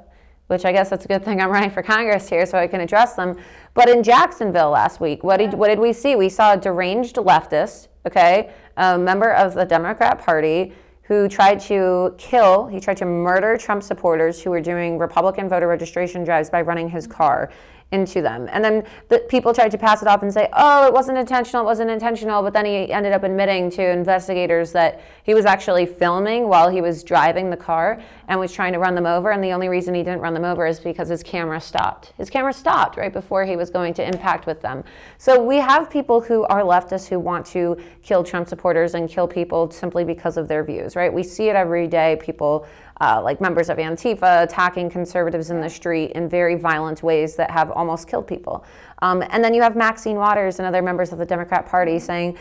which 0.47 0.63
I 0.63 0.71
guess 0.71 0.89
that's 0.89 1.05
a 1.05 1.07
good 1.07 1.23
thing 1.23 1.41
I'm 1.41 1.49
running 1.49 1.69
for 1.69 1.83
Congress 1.83 2.27
here 2.27 2.45
so 2.45 2.57
I 2.57 2.67
can 2.67 2.81
address 2.81 3.15
them. 3.15 3.37
But 3.77 3.89
in 3.89 4.01
Jacksonville 4.01 4.71
last 4.71 4.99
week, 4.99 5.23
what 5.23 5.37
did, 5.37 5.53
what 5.53 5.67
did 5.67 5.77
we 5.77 5.93
see? 5.93 6.15
We 6.15 6.29
saw 6.29 6.53
a 6.53 6.57
deranged 6.57 7.17
leftist, 7.17 7.89
okay, 8.07 8.49
a 8.75 8.97
member 8.97 9.31
of 9.31 9.53
the 9.53 9.65
Democrat 9.65 10.17
Party 10.17 10.73
who 11.03 11.29
tried 11.29 11.59
to 11.59 12.15
kill, 12.17 12.65
he 12.65 12.79
tried 12.79 12.97
to 12.97 13.05
murder 13.05 13.55
Trump 13.55 13.83
supporters 13.83 14.41
who 14.41 14.49
were 14.49 14.61
doing 14.61 14.97
Republican 14.97 15.47
voter 15.47 15.67
registration 15.67 16.23
drives 16.23 16.49
by 16.49 16.63
running 16.63 16.89
his 16.89 17.05
car 17.05 17.51
into 17.91 18.21
them. 18.21 18.49
And 18.51 18.63
then 18.63 18.83
the 19.07 19.19
people 19.29 19.53
tried 19.53 19.71
to 19.71 19.77
pass 19.77 20.01
it 20.01 20.09
off 20.09 20.21
and 20.21 20.33
say, 20.33 20.49
oh, 20.51 20.87
it 20.87 20.93
wasn't 20.93 21.17
intentional, 21.17 21.61
it 21.61 21.65
wasn't 21.65 21.89
intentional. 21.89 22.43
But 22.43 22.51
then 22.51 22.65
he 22.65 22.91
ended 22.91 23.13
up 23.13 23.23
admitting 23.23 23.69
to 23.71 23.89
investigators 23.89 24.73
that 24.73 25.01
he 25.23 25.33
was 25.33 25.45
actually 25.45 25.85
filming 25.85 26.49
while 26.49 26.67
he 26.69 26.81
was 26.81 27.01
driving 27.01 27.49
the 27.49 27.55
car 27.55 28.01
and 28.27 28.39
was 28.39 28.51
trying 28.51 28.73
to 28.73 28.79
run 28.79 28.93
them 28.93 29.05
over. 29.05 29.31
And 29.31 29.41
the 29.41 29.51
only 29.51 29.69
reason 29.69 29.93
he 29.93 30.03
didn't 30.03 30.19
run 30.19 30.33
them 30.33 30.43
over 30.43 30.67
is 30.67 30.81
because 30.81 31.07
his 31.07 31.23
camera 31.23 31.61
stopped. 31.61 32.11
His 32.17 32.29
camera 32.29 32.51
stopped 32.51 32.97
right 32.97 33.13
before 33.13 33.45
he 33.45 33.55
was 33.55 33.69
going 33.69 33.93
to 33.95 34.05
impact 34.05 34.47
with 34.47 34.61
them. 34.61 34.83
So 35.17 35.41
we 35.41 35.55
have 35.57 35.89
people 35.89 36.19
who 36.19 36.43
are 36.45 36.63
leftists 36.63 37.07
who 37.07 37.19
want 37.19 37.45
to 37.47 37.77
kill 38.03 38.21
Trump 38.21 38.49
supporters 38.49 38.95
and 38.95 39.07
kill 39.07 39.29
people 39.29 39.71
simply 39.71 40.03
because 40.03 40.35
of 40.35 40.49
their 40.49 40.63
views, 40.65 40.97
right? 40.97 41.13
We 41.13 41.23
see 41.23 41.47
it 41.47 41.55
every 41.55 41.87
day. 41.87 42.17
People 42.21 42.67
uh, 42.99 43.21
like 43.23 43.39
members 43.39 43.69
of 43.69 43.77
Antifa 43.77 44.43
attacking 44.43 44.89
conservatives 44.89 45.51
in 45.51 45.61
the 45.61 45.69
street 45.69 46.11
in 46.11 46.27
very 46.27 46.55
violent 46.55 47.03
ways 47.03 47.35
that 47.35 47.51
have 47.51 47.71
almost 47.71 48.07
killed 48.07 48.27
people. 48.27 48.65
Um, 49.01 49.23
and 49.29 49.43
then 49.43 49.53
you 49.53 49.61
have 49.61 49.75
Maxine 49.75 50.17
Waters 50.17 50.59
and 50.59 50.67
other 50.67 50.81
members 50.81 51.11
of 51.11 51.19
the 51.19 51.25
Democrat 51.25 51.67
Party 51.67 51.99
saying, 51.99 52.37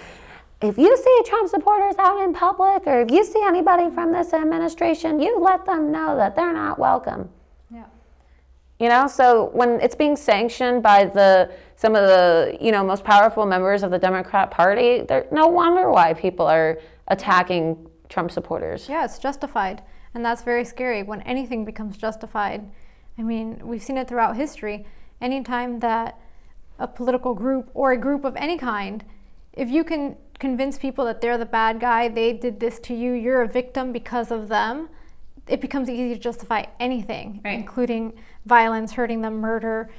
if 0.62 0.78
you 0.78 0.96
see 0.96 1.22
Trump 1.26 1.50
supporters 1.50 1.94
out 1.98 2.22
in 2.24 2.32
public 2.32 2.86
or 2.86 3.02
if 3.02 3.10
you 3.10 3.24
see 3.24 3.42
anybody 3.44 3.90
from 3.90 4.12
this 4.12 4.32
administration, 4.32 5.20
you 5.20 5.38
let 5.38 5.66
them 5.66 5.92
know 5.92 6.16
that 6.16 6.34
they're 6.34 6.54
not 6.54 6.78
welcome. 6.78 7.28
Yeah. 7.70 7.84
You 8.78 8.88
know, 8.88 9.06
so 9.06 9.50
when 9.52 9.80
it's 9.80 9.94
being 9.94 10.16
sanctioned 10.16 10.82
by 10.82 11.04
the 11.04 11.50
some 11.78 11.94
of 11.94 12.06
the 12.06 12.56
you 12.58 12.72
know 12.72 12.82
most 12.82 13.04
powerful 13.04 13.44
members 13.44 13.82
of 13.82 13.90
the 13.90 13.98
Democrat 13.98 14.50
Party, 14.50 15.02
there 15.02 15.26
no 15.30 15.46
wonder 15.46 15.90
why 15.90 16.14
people 16.14 16.46
are 16.46 16.78
attacking 17.08 17.76
Trump 18.08 18.30
supporters. 18.30 18.88
Yeah, 18.88 19.04
it's 19.04 19.18
justified. 19.18 19.82
And 20.16 20.24
that's 20.24 20.40
very 20.40 20.64
scary 20.64 21.02
when 21.02 21.20
anything 21.22 21.66
becomes 21.66 21.98
justified. 21.98 22.70
I 23.18 23.22
mean, 23.22 23.60
we've 23.62 23.82
seen 23.82 23.98
it 23.98 24.08
throughout 24.08 24.34
history. 24.34 24.86
Anytime 25.20 25.80
that 25.80 26.18
a 26.78 26.88
political 26.88 27.34
group 27.34 27.70
or 27.74 27.92
a 27.92 27.98
group 27.98 28.24
of 28.24 28.34
any 28.34 28.56
kind, 28.56 29.04
if 29.52 29.68
you 29.68 29.84
can 29.84 30.16
convince 30.38 30.78
people 30.78 31.04
that 31.04 31.20
they're 31.20 31.36
the 31.36 31.44
bad 31.44 31.80
guy, 31.80 32.08
they 32.08 32.32
did 32.32 32.60
this 32.60 32.78
to 32.80 32.94
you, 32.94 33.12
you're 33.12 33.42
a 33.42 33.46
victim 33.46 33.92
because 33.92 34.30
of 34.30 34.48
them, 34.48 34.88
it 35.48 35.60
becomes 35.60 35.90
easy 35.90 36.14
to 36.14 36.18
justify 36.18 36.64
anything, 36.80 37.42
Right. 37.44 37.52
including 37.58 38.14
violence, 38.46 38.92
hurting 38.92 39.20
them, 39.20 39.36
murder, 39.36 39.90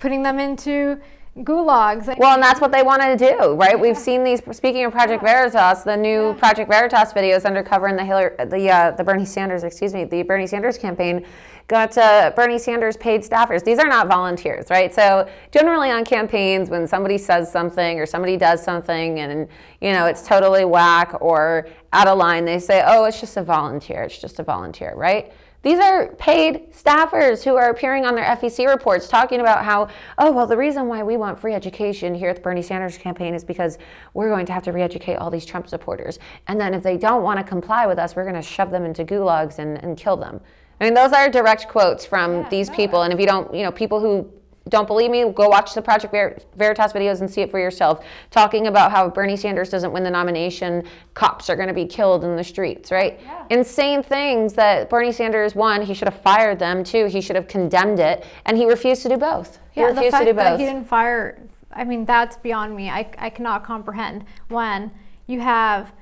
putting 0.00 0.22
them 0.22 0.38
into 0.38 1.00
gulags. 1.38 2.14
Well, 2.18 2.34
and 2.34 2.42
that's 2.42 2.60
what 2.60 2.72
they 2.72 2.82
want 2.82 3.02
to 3.02 3.16
do, 3.16 3.54
right? 3.54 3.78
We've 3.78 3.96
seen 3.96 4.22
these. 4.22 4.42
Speaking 4.52 4.84
of 4.84 4.92
Project 4.92 5.22
Veritas, 5.22 5.82
the 5.82 5.96
new 5.96 6.34
Project 6.34 6.70
Veritas 6.70 7.12
videos 7.12 7.44
undercover 7.44 7.88
in 7.88 7.96
the 7.96 8.04
Hillary, 8.04 8.34
the 8.46 8.70
uh, 8.70 8.90
the 8.92 9.04
Bernie 9.04 9.24
Sanders, 9.24 9.64
excuse 9.64 9.94
me, 9.94 10.04
the 10.04 10.22
Bernie 10.22 10.46
Sanders 10.46 10.76
campaign 10.76 11.24
got 11.68 11.96
uh, 11.96 12.32
Bernie 12.36 12.58
Sanders 12.58 12.96
paid 12.98 13.22
staffers. 13.22 13.64
These 13.64 13.78
are 13.78 13.88
not 13.88 14.08
volunteers, 14.08 14.66
right? 14.68 14.92
So 14.94 15.28
generally 15.50 15.90
on 15.90 16.04
campaigns, 16.04 16.68
when 16.68 16.86
somebody 16.86 17.16
says 17.16 17.50
something 17.50 17.98
or 17.98 18.04
somebody 18.04 18.36
does 18.36 18.62
something, 18.62 19.20
and 19.20 19.48
you 19.80 19.92
know 19.92 20.06
it's 20.06 20.26
totally 20.26 20.66
whack 20.66 21.16
or 21.20 21.68
out 21.94 22.08
of 22.08 22.18
line, 22.18 22.44
they 22.44 22.58
say, 22.58 22.82
"Oh, 22.84 23.04
it's 23.04 23.20
just 23.20 23.38
a 23.38 23.42
volunteer. 23.42 24.02
It's 24.02 24.18
just 24.18 24.38
a 24.38 24.42
volunteer," 24.42 24.92
right? 24.96 25.32
These 25.62 25.78
are 25.78 26.08
paid 26.16 26.72
staffers 26.72 27.44
who 27.44 27.54
are 27.54 27.70
appearing 27.70 28.04
on 28.04 28.16
their 28.16 28.24
FEC 28.24 28.66
reports 28.68 29.06
talking 29.06 29.40
about 29.40 29.64
how, 29.64 29.88
oh, 30.18 30.32
well, 30.32 30.46
the 30.46 30.56
reason 30.56 30.88
why 30.88 31.04
we 31.04 31.16
want 31.16 31.38
free 31.38 31.54
education 31.54 32.14
here 32.14 32.30
at 32.30 32.36
the 32.36 32.42
Bernie 32.42 32.62
Sanders 32.62 32.98
campaign 32.98 33.32
is 33.32 33.44
because 33.44 33.78
we're 34.12 34.28
going 34.28 34.44
to 34.46 34.52
have 34.52 34.64
to 34.64 34.72
re 34.72 34.82
educate 34.82 35.16
all 35.16 35.30
these 35.30 35.46
Trump 35.46 35.68
supporters. 35.68 36.18
And 36.48 36.60
then 36.60 36.74
if 36.74 36.82
they 36.82 36.96
don't 36.96 37.22
want 37.22 37.38
to 37.38 37.44
comply 37.44 37.86
with 37.86 37.98
us, 37.98 38.16
we're 38.16 38.24
going 38.24 38.34
to 38.34 38.42
shove 38.42 38.72
them 38.72 38.84
into 38.84 39.04
gulags 39.04 39.60
and, 39.60 39.82
and 39.84 39.96
kill 39.96 40.16
them. 40.16 40.40
I 40.80 40.84
mean, 40.84 40.94
those 40.94 41.12
are 41.12 41.28
direct 41.28 41.68
quotes 41.68 42.04
from 42.04 42.32
Yeah, 42.32 42.48
these 42.48 42.68
people. 42.68 43.02
And 43.02 43.12
if 43.12 43.20
you 43.20 43.26
don't, 43.26 43.54
you 43.54 43.62
know, 43.62 43.70
people 43.70 44.00
who 44.00 44.28
don't 44.68 44.86
believe 44.86 45.10
me, 45.10 45.28
go 45.32 45.48
watch 45.48 45.74
the 45.74 45.82
Project 45.82 46.12
Ver- 46.12 46.38
Veritas 46.56 46.92
videos 46.92 47.20
and 47.20 47.30
see 47.30 47.40
it 47.40 47.50
for 47.50 47.58
yourself. 47.58 48.04
Talking 48.30 48.68
about 48.68 48.92
how 48.92 49.08
Bernie 49.08 49.36
Sanders 49.36 49.70
doesn't 49.70 49.92
win 49.92 50.04
the 50.04 50.10
nomination, 50.10 50.84
cops 51.14 51.50
are 51.50 51.56
going 51.56 51.68
to 51.68 51.74
be 51.74 51.84
killed 51.84 52.24
in 52.24 52.36
the 52.36 52.44
streets, 52.44 52.92
right? 52.92 53.20
Yeah. 53.22 53.44
Insane 53.50 54.02
things 54.02 54.52
that 54.54 54.88
Bernie 54.88 55.12
Sanders 55.12 55.54
won. 55.54 55.82
He 55.82 55.94
should 55.94 56.08
have 56.08 56.20
fired 56.20 56.58
them 56.58 56.84
too. 56.84 57.06
He 57.06 57.20
should 57.20 57.36
have 57.36 57.48
condemned 57.48 57.98
it, 57.98 58.24
and 58.46 58.56
he 58.56 58.66
refused 58.66 59.02
to 59.02 59.08
do 59.08 59.16
both. 59.16 59.58
He 59.72 59.80
yeah, 59.80 59.88
the 59.88 59.94
refused 59.94 60.12
fact 60.12 60.26
to 60.26 60.32
do 60.32 60.36
that 60.36 60.50
both. 60.52 60.60
he 60.60 60.66
didn't 60.66 60.86
fire, 60.86 61.42
I 61.72 61.84
mean, 61.84 62.04
that's 62.04 62.36
beyond 62.36 62.76
me. 62.76 62.88
I, 62.88 63.10
I 63.18 63.30
cannot 63.30 63.64
comprehend 63.64 64.24
when 64.48 64.92
you 65.26 65.40
have 65.40 65.92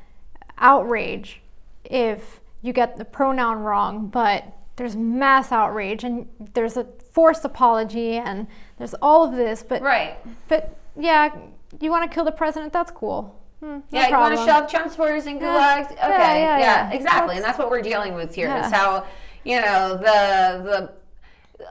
outrage 0.58 1.40
if 1.84 2.40
you 2.60 2.74
get 2.74 2.98
the 2.98 3.04
pronoun 3.06 3.60
wrong, 3.60 4.08
but 4.08 4.44
there's 4.80 4.96
mass 4.96 5.52
outrage 5.52 6.04
and 6.04 6.26
there's 6.54 6.74
a 6.78 6.84
forced 7.12 7.44
apology 7.44 8.14
and 8.14 8.46
there's 8.78 8.94
all 9.02 9.22
of 9.24 9.32
this, 9.36 9.62
but 9.62 9.82
Right. 9.82 10.16
but 10.48 10.74
yeah, 10.98 11.34
you 11.80 11.90
want 11.90 12.10
to 12.10 12.14
kill 12.14 12.24
the 12.24 12.32
president? 12.32 12.72
That's 12.72 12.90
cool. 12.90 13.38
Hmm, 13.60 13.66
no 13.66 13.82
yeah, 13.90 14.08
you 14.08 14.16
want 14.16 14.34
to 14.38 14.42
shove 14.42 14.70
Trump 14.70 14.90
supporters 14.90 15.26
in 15.26 15.36
Yeah. 15.36 15.42
gulags? 15.82 15.92
Okay, 15.92 15.98
Yeah, 16.00 16.34
yeah, 16.34 16.58
yeah, 16.58 16.58
yeah. 16.58 16.92
exactly, 16.92 17.36
and 17.36 17.44
that's 17.44 17.58
what 17.58 17.68
we're 17.70 17.82
dealing 17.82 18.14
with 18.14 18.34
here. 18.34 18.46
Is 18.46 18.70
Yeah. 18.70 18.78
how 18.78 19.04
you 19.44 19.60
know 19.60 19.96
the 19.98 20.62
the. 20.64 20.92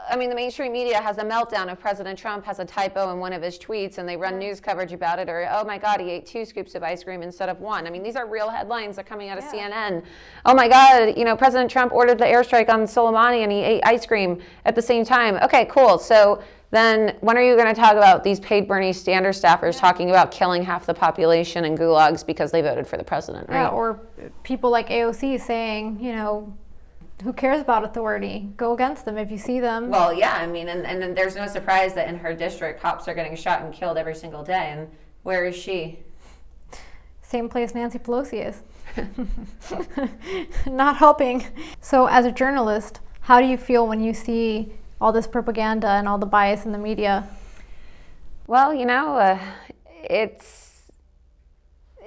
I 0.10 0.16
mean, 0.16 0.30
the 0.30 0.36
mainstream 0.36 0.72
media 0.72 1.02
has 1.02 1.18
a 1.18 1.24
meltdown 1.24 1.72
if 1.72 1.80
President 1.80 2.18
Trump 2.18 2.46
has 2.46 2.60
a 2.60 2.66
typo 2.66 3.12
in 3.12 3.20
one 3.20 3.34
of 3.34 3.42
his 3.42 3.58
tweets 3.58 3.98
and 3.98 4.08
they 4.08 4.18
run 4.18 4.38
news 4.38 4.60
coverage 4.60 4.94
about 4.94 5.20
it, 5.20 5.30
or, 5.30 5.48
oh 5.52 5.64
my 5.64 5.78
God, 5.78 6.00
he 6.00 6.10
ate 6.10 6.26
two 6.26 6.46
scoops 6.46 6.76
of 6.76 6.84
ice 6.84 7.04
cream 7.04 7.22
instead 7.22 7.50
of 7.50 7.60
one. 7.60 7.88
I 7.88 7.90
mean, 7.90 8.04
these 8.04 8.16
are 8.16 8.28
real 8.28 8.50
headlines 8.50 8.96
that 8.96 9.06
are 9.06 9.10
coming 9.10 9.30
out 9.30 9.38
of 9.38 9.44
CNN. 9.44 10.04
Oh 10.46 10.54
my 10.54 10.68
God, 10.68 11.18
you 11.18 11.26
know, 11.26 11.36
President 11.36 11.70
Trump 11.70 11.92
ordered 11.92 12.18
the 12.18 12.26
airstrike 12.26 12.70
on 12.70 12.82
Soleimani 12.82 13.44
and 13.44 13.52
he 13.52 13.60
ate 13.60 13.82
ice 13.86 14.06
cream 14.06 14.42
at 14.66 14.76
the 14.76 14.82
same 14.82 15.04
time. 15.04 15.36
Okay, 15.38 15.66
cool. 15.66 15.98
So 15.98 16.42
then 16.72 17.18
when 17.22 17.38
are 17.38 17.44
you 17.44 17.56
going 17.56 17.74
to 17.74 17.80
talk 17.80 17.94
about 17.94 18.24
these 18.24 18.40
paid 18.40 18.68
Bernie 18.68 18.94
Sanders 18.94 19.42
staffers 19.42 19.80
talking 19.80 20.10
about 20.12 20.32
killing 20.32 20.62
half 20.62 20.86
the 20.86 20.94
population 20.94 21.66
in 21.66 21.76
gulags 21.78 22.26
because 22.26 22.52
they 22.52 22.62
voted 22.62 22.86
for 22.86 22.98
the 22.98 23.04
president, 23.04 23.50
right? 23.50 23.62
Yeah, 23.62 23.70
or 23.70 24.00
people 24.44 24.70
like 24.70 24.90
AOC 24.90 25.42
saying, 25.42 26.00
you 26.00 26.12
know, 26.12 26.56
who 27.24 27.34
cares 27.34 27.62
about 27.62 27.84
authority? 27.84 28.50
Go 28.56 28.74
against 28.74 29.06
them 29.06 29.18
if 29.18 29.30
you 29.30 29.38
see 29.38 29.60
them. 29.60 29.90
Well, 29.90 30.14
yeah, 30.14 30.34
I 30.34 30.48
mean, 30.48 30.70
and, 30.70 30.86
and 30.86 31.02
then 31.02 31.14
there's 31.14 31.36
no 31.36 31.48
surprise 31.48 31.94
that 31.96 32.08
in 32.08 32.18
her 32.20 32.34
district, 32.34 32.82
cops 32.82 33.08
are 33.08 33.14
getting 33.14 33.36
shot 33.36 33.62
and 33.62 33.74
killed 33.74 33.98
every 33.98 34.16
single 34.16 34.44
day. 34.44 34.72
And 34.72 34.90
where 35.24 35.46
is 35.46 35.56
she? 35.56 36.00
Same 37.22 37.50
place 37.50 37.76
Nancy 37.76 38.00
Pelosi 38.00 38.48
is. 38.48 38.64
Not 40.68 40.98
helping. 40.98 41.46
So, 41.82 42.08
as 42.08 42.26
a 42.26 42.32
journalist, 42.32 43.02
how 43.22 43.40
do 43.40 43.46
you 43.46 43.58
feel 43.58 43.88
when 43.88 44.02
you 44.02 44.14
see 44.14 44.74
all 45.00 45.12
this 45.12 45.28
propaganda 45.28 45.88
and 45.88 46.08
all 46.08 46.18
the 46.18 46.26
bias 46.26 46.66
in 46.66 46.72
the 46.72 46.78
media? 46.78 47.28
Well, 48.48 48.74
you 48.74 48.86
know, 48.86 49.18
uh, 49.18 49.40
it's 50.04 50.92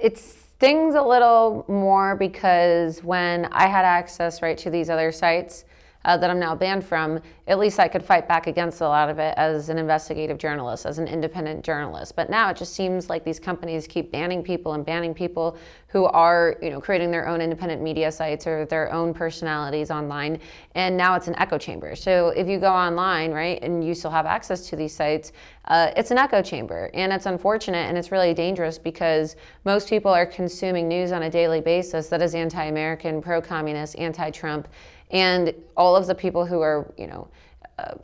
it 0.01 0.17
stings 0.63 0.95
a 0.95 1.01
little 1.01 1.65
more 1.67 2.15
because 2.15 3.03
when 3.03 3.47
I 3.47 3.67
had 3.67 3.83
access 3.83 4.41
right 4.41 4.57
to 4.59 4.69
these 4.69 4.89
other 4.89 5.11
sites 5.11 5.65
uh, 6.05 6.15
that 6.15 6.29
I'm 6.29 6.39
now 6.39 6.55
banned 6.55 6.85
from, 6.85 7.19
at 7.45 7.59
least 7.59 7.77
I 7.77 7.89
could 7.89 8.03
fight 8.03 8.25
back 8.25 8.47
against 8.47 8.79
a 8.79 8.87
lot 8.87 9.09
of 9.09 9.19
it 9.19 9.33
as 9.35 9.67
an 9.67 9.77
investigative 9.77 10.37
journalist, 10.37 10.85
as 10.85 10.97
an 10.97 11.09
independent 11.09 11.63
journalist. 11.63 12.15
But 12.15 12.29
now 12.29 12.49
it 12.49 12.55
just 12.55 12.73
seems 12.73 13.09
like 13.09 13.25
these 13.25 13.39
companies 13.39 13.85
keep 13.85 14.13
banning 14.13 14.41
people 14.43 14.73
and 14.73 14.85
banning 14.85 15.13
people 15.13 15.57
who 15.87 16.05
are, 16.05 16.57
you 16.61 16.69
know, 16.69 16.79
creating 16.79 17.11
their 17.11 17.27
own 17.27 17.41
independent 17.41 17.81
media 17.81 18.13
sites 18.13 18.47
or 18.47 18.65
their 18.65 18.91
own 18.93 19.13
personalities 19.13 19.91
online. 19.91 20.39
And 20.73 20.95
now 20.95 21.15
it's 21.15 21.27
an 21.27 21.35
echo 21.37 21.57
chamber. 21.57 21.97
So 21.97 22.29
if 22.29 22.47
you 22.47 22.59
go 22.59 22.71
online, 22.71 23.31
right, 23.31 23.61
and 23.61 23.85
you 23.85 23.93
still 23.93 24.11
have 24.11 24.25
access 24.25 24.69
to 24.69 24.77
these 24.77 24.95
sites, 24.95 25.33
uh, 25.65 25.91
it's 25.97 26.11
an 26.11 26.17
echo 26.17 26.41
chamber. 26.41 26.89
And 26.93 27.11
it's 27.11 27.25
unfortunate 27.25 27.89
and 27.89 27.97
it's 27.97 28.11
really 28.11 28.33
dangerous 28.33 28.77
because 28.77 29.35
most 29.65 29.89
people 29.89 30.11
are 30.11 30.25
consuming 30.25 30.87
news 30.87 31.11
on 31.11 31.23
a 31.23 31.29
daily 31.29 31.59
basis 31.59 32.07
that 32.07 32.21
is 32.21 32.35
anti 32.35 32.63
American, 32.63 33.21
pro 33.21 33.41
communist, 33.41 33.97
anti 33.99 34.31
Trump. 34.31 34.69
And 35.11 35.53
all 35.77 35.95
of 35.95 36.07
the 36.07 36.15
people 36.15 36.45
who 36.45 36.59
are, 36.61 36.91
you 36.97 37.05
know, 37.05 37.27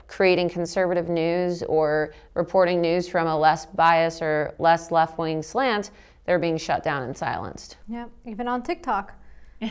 creating 0.07 0.49
conservative 0.49 1.09
news 1.09 1.63
or 1.63 2.13
reporting 2.33 2.81
news 2.81 3.07
from 3.07 3.27
a 3.27 3.37
less 3.37 3.65
bias 3.65 4.21
or 4.21 4.53
less 4.59 4.91
left 4.91 5.17
wing 5.17 5.41
slant, 5.41 5.91
they're 6.25 6.39
being 6.39 6.57
shut 6.57 6.83
down 6.83 7.03
and 7.03 7.15
silenced. 7.15 7.77
Yeah, 7.87 8.05
even 8.25 8.47
on 8.47 8.63
TikTok. 8.63 9.13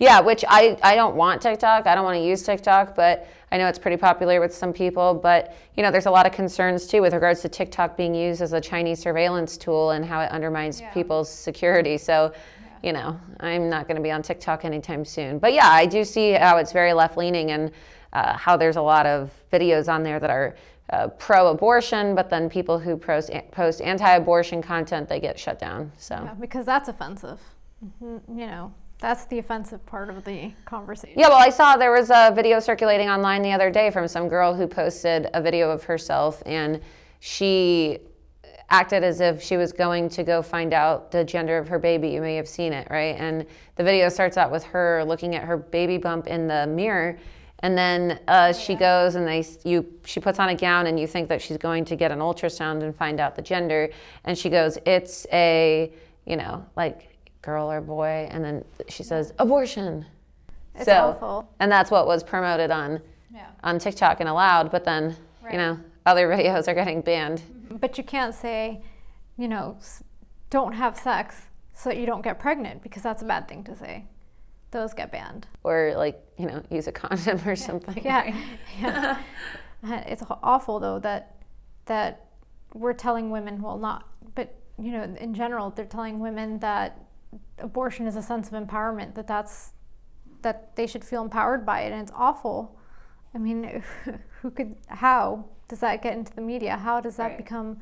Yeah, 0.00 0.20
which 0.20 0.44
I, 0.48 0.78
I 0.82 0.94
don't 0.94 1.16
want 1.16 1.42
TikTok. 1.42 1.88
I 1.88 1.94
don't 1.96 2.04
want 2.04 2.16
to 2.16 2.22
use 2.22 2.44
TikTok, 2.44 2.94
but 2.94 3.26
I 3.50 3.58
know 3.58 3.66
it's 3.66 3.80
pretty 3.80 3.96
popular 3.96 4.40
with 4.40 4.54
some 4.54 4.72
people. 4.72 5.12
But, 5.12 5.56
you 5.76 5.82
know, 5.82 5.90
there's 5.90 6.06
a 6.06 6.10
lot 6.10 6.24
of 6.24 6.32
concerns 6.32 6.86
too 6.86 7.02
with 7.02 7.14
regards 7.14 7.40
to 7.42 7.48
TikTok 7.48 7.96
being 7.96 8.14
used 8.14 8.40
as 8.40 8.52
a 8.52 8.60
Chinese 8.60 9.00
surveillance 9.00 9.56
tool 9.56 9.90
and 9.90 10.04
how 10.04 10.20
it 10.20 10.30
undermines 10.30 10.80
Yeah. 10.80 10.92
people's 10.92 11.28
security. 11.28 11.98
So, 11.98 12.32
you 12.82 12.92
know, 12.92 13.18
I'm 13.40 13.68
not 13.68 13.88
going 13.88 13.96
to 13.96 14.02
be 14.02 14.12
on 14.12 14.22
TikTok 14.22 14.64
anytime 14.64 15.04
soon. 15.04 15.40
But 15.40 15.52
yeah, 15.52 15.68
I 15.68 15.84
do 15.84 16.04
see 16.04 16.30
how 16.30 16.58
it's 16.58 16.70
very 16.70 16.92
left 16.92 17.16
leaning 17.16 17.50
and 17.50 17.72
uh, 18.12 18.36
how 18.36 18.56
there's 18.56 18.76
a 18.76 18.82
lot 18.82 19.06
of 19.06 19.30
videos 19.52 19.88
on 19.92 20.02
there 20.02 20.18
that 20.20 20.30
are 20.30 20.56
uh, 20.90 21.08
pro 21.08 21.48
abortion, 21.48 22.14
but 22.14 22.30
then 22.30 22.48
people 22.48 22.78
who 22.78 22.96
post, 22.96 23.30
post 23.50 23.80
anti 23.80 24.10
abortion 24.16 24.62
content, 24.62 25.08
they 25.08 25.20
get 25.20 25.38
shut 25.38 25.58
down. 25.58 25.92
So. 25.98 26.14
Yeah, 26.14 26.34
because 26.34 26.64
that's 26.64 26.88
offensive. 26.88 27.40
Mhm, 27.84 28.20
You 28.28 28.46
know, 28.46 28.72
that's 28.98 29.26
the 29.26 29.38
offensive 29.38 29.84
part 29.86 30.08
of 30.08 30.24
the 30.24 30.50
conversation. 30.64 31.18
Yeah, 31.18 31.28
well, 31.28 31.38
I 31.38 31.50
saw 31.50 31.76
there 31.76 31.92
was 31.92 32.10
a 32.10 32.32
video 32.34 32.58
circulating 32.58 33.08
online 33.08 33.42
the 33.42 33.52
other 33.52 33.70
day 33.70 33.90
from 33.90 34.08
some 34.08 34.28
girl 34.28 34.54
who 34.54 34.66
posted 34.66 35.28
a 35.34 35.42
video 35.42 35.70
of 35.70 35.84
herself 35.84 36.42
and 36.46 36.80
she 37.20 37.98
acted 38.70 39.02
as 39.02 39.20
if 39.20 39.42
she 39.42 39.56
was 39.56 39.72
going 39.72 40.08
to 40.10 40.22
go 40.22 40.42
find 40.42 40.74
out 40.74 41.10
the 41.10 41.24
gender 41.24 41.56
of 41.56 41.68
her 41.68 41.78
baby. 41.78 42.08
You 42.08 42.20
may 42.20 42.36
have 42.36 42.48
seen 42.48 42.72
it, 42.72 42.86
right? 42.90 43.16
And 43.18 43.46
the 43.76 43.84
video 43.84 44.08
starts 44.08 44.36
out 44.36 44.50
with 44.50 44.64
her 44.64 45.04
looking 45.04 45.34
at 45.34 45.44
her 45.44 45.56
baby 45.56 45.96
bump 45.96 46.26
in 46.26 46.46
the 46.48 46.66
mirror. 46.66 47.18
And 47.60 47.76
then 47.76 48.20
uh, 48.28 48.52
she 48.52 48.74
goes 48.76 49.16
and 49.16 49.26
they 49.26 49.44
you 49.64 49.84
she 50.04 50.20
puts 50.20 50.38
on 50.38 50.48
a 50.48 50.54
gown 50.54 50.86
and 50.86 50.98
you 50.98 51.06
think 51.06 51.28
that 51.28 51.42
she's 51.42 51.56
going 51.56 51.84
to 51.86 51.96
get 51.96 52.12
an 52.12 52.20
ultrasound 52.20 52.82
and 52.82 52.94
find 52.94 53.18
out 53.18 53.34
the 53.34 53.42
gender 53.42 53.90
and 54.24 54.38
she 54.38 54.48
goes 54.48 54.78
it's 54.86 55.26
a 55.32 55.92
you 56.24 56.36
know 56.36 56.64
like 56.76 57.16
girl 57.42 57.70
or 57.70 57.80
boy 57.80 58.28
and 58.30 58.44
then 58.44 58.64
she 58.88 59.02
says 59.02 59.32
abortion 59.40 60.06
It's 60.76 60.84
so, 60.84 60.92
awful. 61.16 61.48
And 61.58 61.70
that's 61.72 61.90
what 61.90 62.06
was 62.06 62.22
promoted 62.22 62.70
on 62.70 63.00
Yeah. 63.34 63.46
on 63.64 63.78
TikTok 63.80 64.20
and 64.20 64.28
allowed, 64.28 64.70
but 64.70 64.84
then 64.84 65.16
Right. 65.42 65.52
you 65.54 65.58
know 65.58 65.80
other 66.06 66.28
videos 66.28 66.68
are 66.68 66.74
getting 66.74 67.00
banned. 67.00 67.42
But 67.70 67.98
you 67.98 68.04
can't 68.04 68.34
say, 68.34 68.80
you 69.36 69.48
know, 69.48 69.76
don't 70.48 70.72
have 70.74 70.96
sex 70.96 71.42
so 71.74 71.90
that 71.90 71.98
you 71.98 72.06
don't 72.06 72.22
get 72.22 72.38
pregnant 72.38 72.82
because 72.82 73.02
that's 73.02 73.22
a 73.22 73.26
bad 73.26 73.46
thing 73.48 73.62
to 73.64 73.76
say. 73.76 74.04
Those 74.70 74.92
get 74.94 75.10
banned. 75.10 75.46
Or 75.64 75.94
like 75.96 76.20
you 76.36 76.46
know 76.46 76.62
use 76.70 76.86
a 76.86 76.92
condom 76.92 77.40
or 77.46 77.56
something. 77.56 78.02
Yeah. 78.04 78.34
yeah. 78.80 79.18
Uh, 79.86 80.02
It's 80.06 80.22
awful 80.42 80.78
though 80.80 80.98
that 81.00 81.36
that 81.86 82.26
we're 82.74 82.92
telling 82.92 83.30
women, 83.30 83.62
well, 83.62 83.78
not, 83.78 84.06
but 84.34 84.54
you 84.78 84.92
know, 84.92 85.02
in 85.02 85.32
general, 85.34 85.70
they're 85.70 85.86
telling 85.86 86.18
women 86.20 86.58
that 86.58 87.00
abortion 87.58 88.06
is 88.06 88.14
a 88.14 88.22
sense 88.22 88.48
of 88.48 88.54
empowerment. 88.54 89.14
That 89.14 89.26
that's 89.26 89.72
that 90.42 90.76
they 90.76 90.86
should 90.86 91.04
feel 91.04 91.22
empowered 91.22 91.64
by 91.66 91.80
it, 91.82 91.92
and 91.92 92.00
it's 92.02 92.12
awful. 92.14 92.78
I 93.34 93.38
mean, 93.38 93.82
who 94.42 94.50
could? 94.50 94.76
How 94.88 95.46
does 95.68 95.80
that 95.80 96.02
get 96.02 96.14
into 96.14 96.34
the 96.34 96.40
media? 96.42 96.76
How 96.76 97.00
does 97.00 97.16
that 97.16 97.28
Right. 97.28 97.36
become 97.38 97.78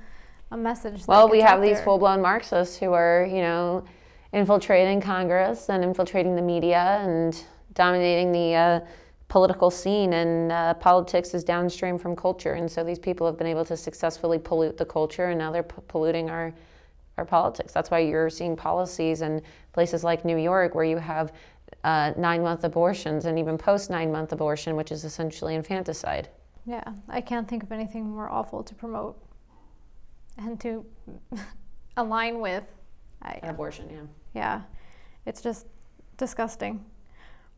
a 0.51 0.57
message? 0.57 1.01
that 1.01 1.09
Well, 1.09 1.29
we 1.29 1.41
have 1.41 1.59
out 1.59 1.63
these 1.63 1.81
full 1.81 1.99
blown 1.99 2.23
Marxists 2.23 2.77
who 2.79 2.93
are 2.93 3.27
you 3.29 3.43
know 3.43 3.85
infiltrating 4.33 5.01
Congress 5.01 5.69
and 5.69 5.83
infiltrating 5.83 6.37
the 6.37 6.43
media 6.43 7.01
and 7.03 7.45
dominating 7.75 8.33
the. 8.33 8.55
Uh, 8.55 8.81
political 9.29 9.73
scene 9.73 10.13
and 10.13 10.53
uh, 10.53 10.73
politics 10.75 11.35
is 11.35 11.43
downstream 11.43 11.99
from 11.99 12.15
culture 12.15 12.53
and 12.53 12.71
so 12.71 12.85
these 12.85 13.01
people 13.01 13.27
have 13.27 13.37
been 13.37 13.49
able 13.49 13.65
to 13.65 13.77
successfully 13.77 14.39
pollute 14.39 14.77
the 14.77 14.85
culture 14.85 15.31
and 15.31 15.39
now 15.41 15.51
they're 15.51 15.65
p- 15.65 15.83
polluting 15.89 16.31
our 16.31 16.55
our 17.17 17.25
politics. 17.25 17.73
That's 17.73 17.91
why 17.91 18.01
you're 18.01 18.31
seeing 18.31 18.57
policies 18.57 19.23
in 19.23 19.43
places 19.73 20.05
like 20.05 20.25
New 20.25 20.37
York 20.37 20.75
where 20.75 20.85
you 20.85 20.99
have 20.99 21.33
uh, 21.85 22.13
nine 22.17 22.43
month 22.43 22.65
abortions 22.65 23.25
and 23.25 23.39
even 23.39 23.57
post 23.57 23.91
nine 23.91 24.13
month 24.13 24.33
abortion, 24.33 24.77
which 24.77 24.93
is 24.93 25.05
essentially 25.05 25.55
infanticide. 25.55 26.29
Yeah, 26.65 26.85
I 27.09 27.21
can't 27.21 27.49
think 27.49 27.63
of 27.63 27.73
anything 27.73 28.09
more 28.11 28.29
awful 28.29 28.63
to 28.63 28.75
promote 28.75 29.17
and 30.37 30.61
to 30.61 30.85
align 31.97 32.41
with. 32.41 32.65
I, 33.23 33.39
abortion, 33.43 33.89
yeah. 33.91 34.01
yeah, 34.35 34.63
it's 35.25 35.43
just 35.43 35.67
disgusting. 36.17 36.85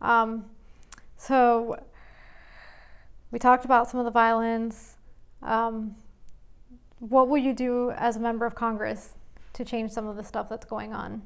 Um, 0.00 0.44
so 1.16 1.83
we 3.30 3.38
talked 3.38 3.64
about 3.64 3.88
some 3.88 4.00
of 4.00 4.04
the 4.04 4.11
violence. 4.11 4.96
Um, 5.42 5.96
what 7.00 7.28
will 7.28 7.38
you 7.38 7.52
do 7.52 7.90
as 7.92 8.16
a 8.16 8.20
member 8.20 8.46
of 8.46 8.54
Congress 8.54 9.14
to 9.52 9.64
change 9.64 9.90
some 9.90 10.06
of 10.06 10.16
the 10.16 10.24
stuff 10.24 10.48
that's 10.48 10.64
going 10.64 10.92
on? 10.92 11.22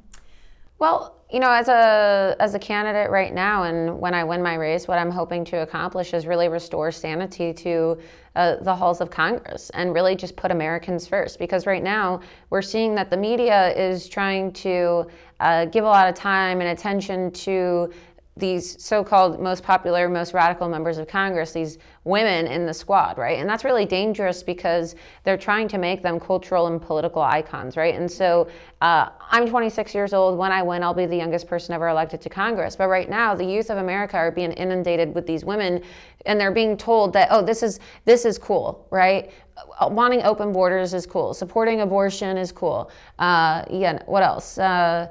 Well, 0.82 1.14
you 1.30 1.38
know, 1.38 1.52
as 1.52 1.68
a 1.68 2.34
as 2.40 2.56
a 2.56 2.58
candidate 2.58 3.08
right 3.08 3.32
now, 3.32 3.62
and 3.62 4.00
when 4.00 4.14
I 4.14 4.24
win 4.24 4.42
my 4.42 4.56
race, 4.56 4.88
what 4.88 4.98
I'm 4.98 5.12
hoping 5.12 5.44
to 5.44 5.58
accomplish 5.58 6.12
is 6.12 6.26
really 6.26 6.48
restore 6.48 6.90
sanity 6.90 7.52
to 7.52 7.98
uh, 8.34 8.56
the 8.56 8.74
halls 8.74 9.00
of 9.00 9.08
Congress 9.08 9.70
and 9.74 9.94
really 9.94 10.16
just 10.16 10.34
put 10.34 10.50
Americans 10.50 11.06
first. 11.06 11.38
Because 11.38 11.68
right 11.68 11.84
now 11.84 12.20
we're 12.50 12.62
seeing 12.62 12.96
that 12.96 13.10
the 13.10 13.16
media 13.16 13.72
is 13.76 14.08
trying 14.08 14.52
to 14.54 15.06
uh, 15.38 15.66
give 15.66 15.84
a 15.84 15.86
lot 15.86 16.08
of 16.08 16.16
time 16.16 16.60
and 16.60 16.70
attention 16.70 17.30
to 17.30 17.92
these 18.36 18.82
so-called 18.82 19.40
most 19.40 19.62
popular, 19.62 20.08
most 20.08 20.32
radical 20.32 20.66
members 20.66 20.96
of 20.96 21.06
Congress, 21.06 21.52
these 21.52 21.76
women 22.04 22.46
in 22.46 22.64
the 22.64 22.72
squad, 22.72 23.18
right? 23.18 23.38
And 23.38 23.48
that's 23.48 23.62
really 23.62 23.84
dangerous 23.84 24.42
because 24.42 24.94
they're 25.24 25.36
trying 25.36 25.68
to 25.68 25.78
make 25.78 26.02
them 26.02 26.18
cultural 26.18 26.66
and 26.66 26.80
political 26.80 27.20
icons, 27.20 27.76
right? 27.76 27.94
And 27.94 28.10
so 28.10 28.48
uh, 28.80 29.10
I'm 29.30 29.46
26 29.46 29.94
years 29.94 30.14
old. 30.14 30.38
When 30.38 30.50
I 30.50 30.62
win, 30.62 30.82
I'll 30.82 30.94
be 30.94 31.04
the 31.04 31.16
youngest 31.16 31.46
person 31.46 31.74
ever 31.74 31.88
elected 31.88 32.22
to 32.22 32.30
Congress. 32.30 32.74
But 32.74 32.88
right 32.88 33.08
now, 33.08 33.34
the 33.34 33.44
youth 33.44 33.68
of 33.68 33.76
America 33.76 34.16
are 34.16 34.30
being 34.30 34.52
inundated 34.52 35.14
with 35.14 35.26
these 35.26 35.44
women, 35.44 35.82
and 36.24 36.40
they're 36.40 36.50
being 36.52 36.78
told 36.78 37.12
that, 37.12 37.28
oh, 37.30 37.42
this 37.42 37.62
is 37.62 37.80
this 38.06 38.24
is 38.24 38.38
cool, 38.38 38.86
right? 38.90 39.30
Uh, 39.78 39.88
Wanting 39.88 40.22
open 40.22 40.54
borders 40.54 40.94
is 40.94 41.04
cool. 41.04 41.34
Supporting 41.34 41.82
abortion 41.82 42.38
is 42.38 42.50
cool. 42.50 42.90
Uh, 43.18 43.62
yeah. 43.68 44.02
What 44.06 44.22
else? 44.22 44.56
Uh, 44.56 45.08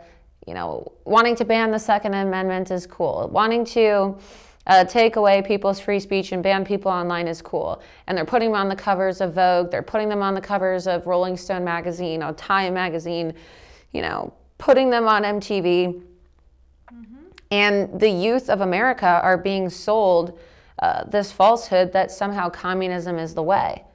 you 0.52 0.56
know, 0.56 0.92
wanting 1.06 1.34
to 1.38 1.46
ban 1.46 1.72
the 1.72 1.80
Second 1.80 2.14
Amendment 2.14 2.72
is 2.72 2.86
cool. 2.86 3.30
Wanting 3.32 3.64
to 3.68 4.18
uh, 4.68 4.84
take 4.84 5.16
away 5.16 5.42
people's 5.42 5.80
free 5.80 6.02
speech 6.02 6.34
and 6.34 6.44
ban 6.44 6.66
people 6.66 6.92
online 6.92 7.30
is 7.30 7.42
cool. 7.42 7.82
And 8.06 8.18
they're 8.18 8.26
putting 8.26 8.52
them 8.52 8.60
on 8.60 8.68
the 8.68 8.76
covers 8.76 9.22
of 9.22 9.34
Vogue. 9.34 9.72
They're 9.72 9.82
putting 9.82 10.10
them 10.10 10.22
on 10.22 10.34
the 10.36 10.42
covers 10.42 10.88
of 10.88 11.08
Rolling 11.08 11.38
Stone 11.38 11.64
magazine, 11.64 12.22
or 12.22 12.34
Time 12.34 12.74
magazine. 12.74 13.34
You 13.94 14.02
know, 14.02 14.34
putting 14.58 14.90
them 14.90 15.08
on 15.08 15.24
MTV. 15.24 16.04
And 17.50 17.98
the 17.98 18.10
youth 18.10 18.50
of 18.50 18.60
America 18.60 19.22
are 19.24 19.38
being 19.38 19.70
sold 19.70 20.38
uh, 20.80 21.06
this 21.06 21.32
falsehood 21.32 21.94
that 21.94 22.12
somehow 22.12 22.50
communism 22.50 23.18
is 23.18 23.34
the 23.34 23.44
way. 23.44 23.86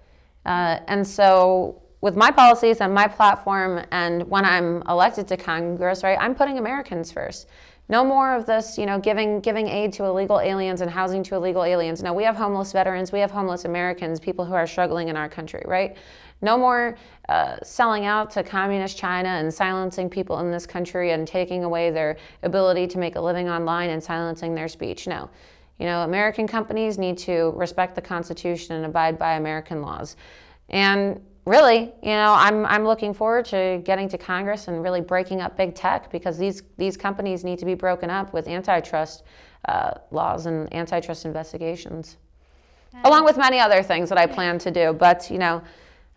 Uh, 0.46 0.78
and 0.88 1.06
so, 1.06 1.82
with 2.06 2.14
my 2.14 2.30
policies 2.30 2.80
and 2.80 2.94
my 2.94 3.08
platform, 3.08 3.84
and 3.90 4.22
when 4.30 4.44
I'm 4.44 4.80
elected 4.82 5.26
to 5.26 5.36
Congress, 5.36 6.04
right, 6.04 6.16
I'm 6.20 6.36
putting 6.36 6.56
Americans 6.56 7.10
first. 7.10 7.48
No 7.88 8.04
more 8.04 8.32
of 8.32 8.46
this, 8.46 8.78
you 8.78 8.86
know, 8.86 9.00
giving 9.00 9.40
giving 9.40 9.66
aid 9.66 9.92
to 9.94 10.04
illegal 10.04 10.38
aliens 10.38 10.82
and 10.82 10.88
housing 10.88 11.24
to 11.24 11.34
illegal 11.34 11.64
aliens. 11.64 12.04
No, 12.04 12.12
we 12.12 12.22
have 12.22 12.36
homeless 12.36 12.70
veterans, 12.70 13.10
we 13.10 13.18
have 13.18 13.32
homeless 13.32 13.64
Americans, 13.64 14.20
people 14.20 14.44
who 14.44 14.54
are 14.54 14.68
struggling 14.68 15.08
in 15.08 15.16
our 15.16 15.28
country, 15.28 15.64
right? 15.66 15.96
No 16.42 16.56
more 16.56 16.96
uh, 17.28 17.56
selling 17.64 18.06
out 18.06 18.30
to 18.30 18.44
communist 18.44 18.96
China 18.96 19.30
and 19.30 19.52
silencing 19.52 20.08
people 20.08 20.38
in 20.38 20.52
this 20.52 20.64
country 20.64 21.10
and 21.10 21.26
taking 21.26 21.64
away 21.64 21.90
their 21.90 22.18
ability 22.44 22.86
to 22.86 22.98
make 22.98 23.16
a 23.16 23.20
living 23.20 23.48
online 23.48 23.90
and 23.90 24.00
silencing 24.00 24.54
their 24.54 24.68
speech. 24.68 25.08
No. 25.08 25.28
You 25.80 25.86
know, 25.86 26.02
American 26.02 26.46
companies 26.46 26.98
need 26.98 27.18
to 27.18 27.52
respect 27.56 27.96
the 27.96 28.02
Constitution 28.02 28.76
and 28.76 28.86
abide 28.86 29.18
by 29.18 29.34
American 29.34 29.82
laws. 29.82 30.14
And 30.68 31.20
really, 31.46 31.92
you 32.02 32.10
know, 32.10 32.34
I'm, 32.36 32.66
I'm 32.66 32.84
looking 32.84 33.14
forward 33.14 33.44
to 33.46 33.80
getting 33.84 34.08
to 34.08 34.18
Congress 34.18 34.68
and 34.68 34.82
really 34.82 35.00
breaking 35.00 35.40
up 35.40 35.56
big 35.56 35.74
tech 35.74 36.10
because 36.10 36.36
these, 36.36 36.62
these 36.76 36.96
companies 36.96 37.44
need 37.44 37.58
to 37.60 37.64
be 37.64 37.74
broken 37.74 38.10
up 38.10 38.32
with 38.32 38.48
antitrust 38.48 39.22
uh, 39.66 39.92
laws 40.10 40.46
and 40.46 40.72
antitrust 40.74 41.24
investigations, 41.24 42.16
along 43.04 43.24
with 43.24 43.36
many 43.36 43.60
other 43.60 43.82
things 43.82 44.08
that 44.08 44.18
I 44.18 44.26
plan 44.26 44.58
to 44.58 44.70
do. 44.70 44.92
But, 44.92 45.30
you 45.30 45.38
know, 45.38 45.62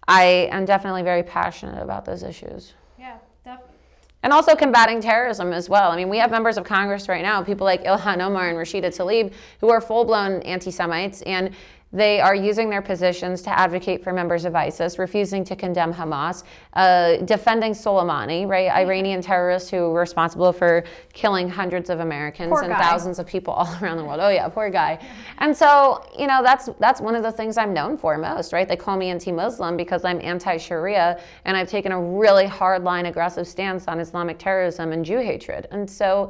I 0.08 0.50
am 0.52 0.66
definitely 0.66 1.04
very 1.04 1.24
passionate 1.24 1.82
about 1.82 2.06
those 2.06 2.24
issues. 2.24 2.74
Yeah, 2.98 3.18
definitely. 3.44 3.76
And 4.24 4.34
also 4.34 4.56
combating 4.56 5.00
terrorism 5.00 5.54
as 5.54 5.70
well. 5.70 5.92
I 5.92 5.96
mean, 5.96 6.10
we 6.10 6.18
have 6.18 6.32
members 6.32 6.58
of 6.58 6.64
Congress 6.64 7.08
right 7.08 7.22
now, 7.22 7.42
people 7.44 7.66
like 7.66 7.84
Ilhan 7.84 8.20
Omar 8.20 8.50
and 8.50 8.58
Rashida 8.58 8.88
Tlaib, 8.88 9.32
who 9.62 9.70
are 9.70 9.80
full 9.80 10.06
blown 10.06 10.42
anti 10.42 10.72
Semites, 10.72 11.22
and 11.22 11.56
they 11.92 12.20
are 12.22 12.36
using 12.36 12.70
their 12.70 12.84
positions 12.84 13.42
to 13.42 13.50
advocate 13.50 14.04
for 14.04 14.14
members 14.14 14.46
of 14.46 14.56
ISIS, 14.56 15.00
refusing 15.00 15.44
to 15.46 15.56
condemn 15.56 15.92
Hamas, 15.92 16.44
uh, 16.74 17.18
defending 17.18 17.72
Soleimani, 17.72 18.48
right, 18.48 18.70
Iranian 18.70 19.22
terrorists 19.22 19.72
who 19.72 19.90
were 19.90 20.02
responsible 20.02 20.54
for 20.54 20.84
killing 21.14 21.50
hundreds 21.50 21.90
of 21.90 22.00
Americans 22.00 22.52
Poor 22.52 22.62
and 22.62 22.72
guy. 22.72 22.80
thousands 22.80 23.18
of 23.18 23.26
people 23.26 23.54
all 23.54 23.76
around 23.82 23.98
the 23.98 24.06
world. 24.06 24.20
Oh 24.22 24.30
yeah, 24.30 24.48
poor 24.50 24.70
guy. 24.70 25.04
And 25.40 25.56
so, 25.56 26.06
you 26.18 26.28
know, 26.28 26.44
that's 26.44 26.70
that's 26.80 27.02
one 27.02 27.16
of 27.16 27.24
the 27.24 27.32
things 27.32 27.58
I'm 27.58 27.74
known 27.74 27.98
for 27.98 28.16
most, 28.20 28.54
right? 28.54 28.68
They 28.68 28.76
call 28.76 28.96
me 28.96 29.10
anti-Muslim 29.10 29.76
because 29.76 30.06
I'm 30.06 30.22
anti-Sharia 30.22 31.20
and 31.46 31.58
I've 31.58 31.70
taken 31.70 31.92
a 31.92 32.00
really 32.00 32.46
hard-line, 32.46 33.08
aggressive 33.08 33.48
stance 33.48 33.88
on 33.88 34.00
Islamic 34.00 34.38
terrorism 34.38 34.92
and 34.92 35.04
Jew 35.04 35.20
hatred. 35.20 35.68
And 35.72 35.90
so, 35.90 36.30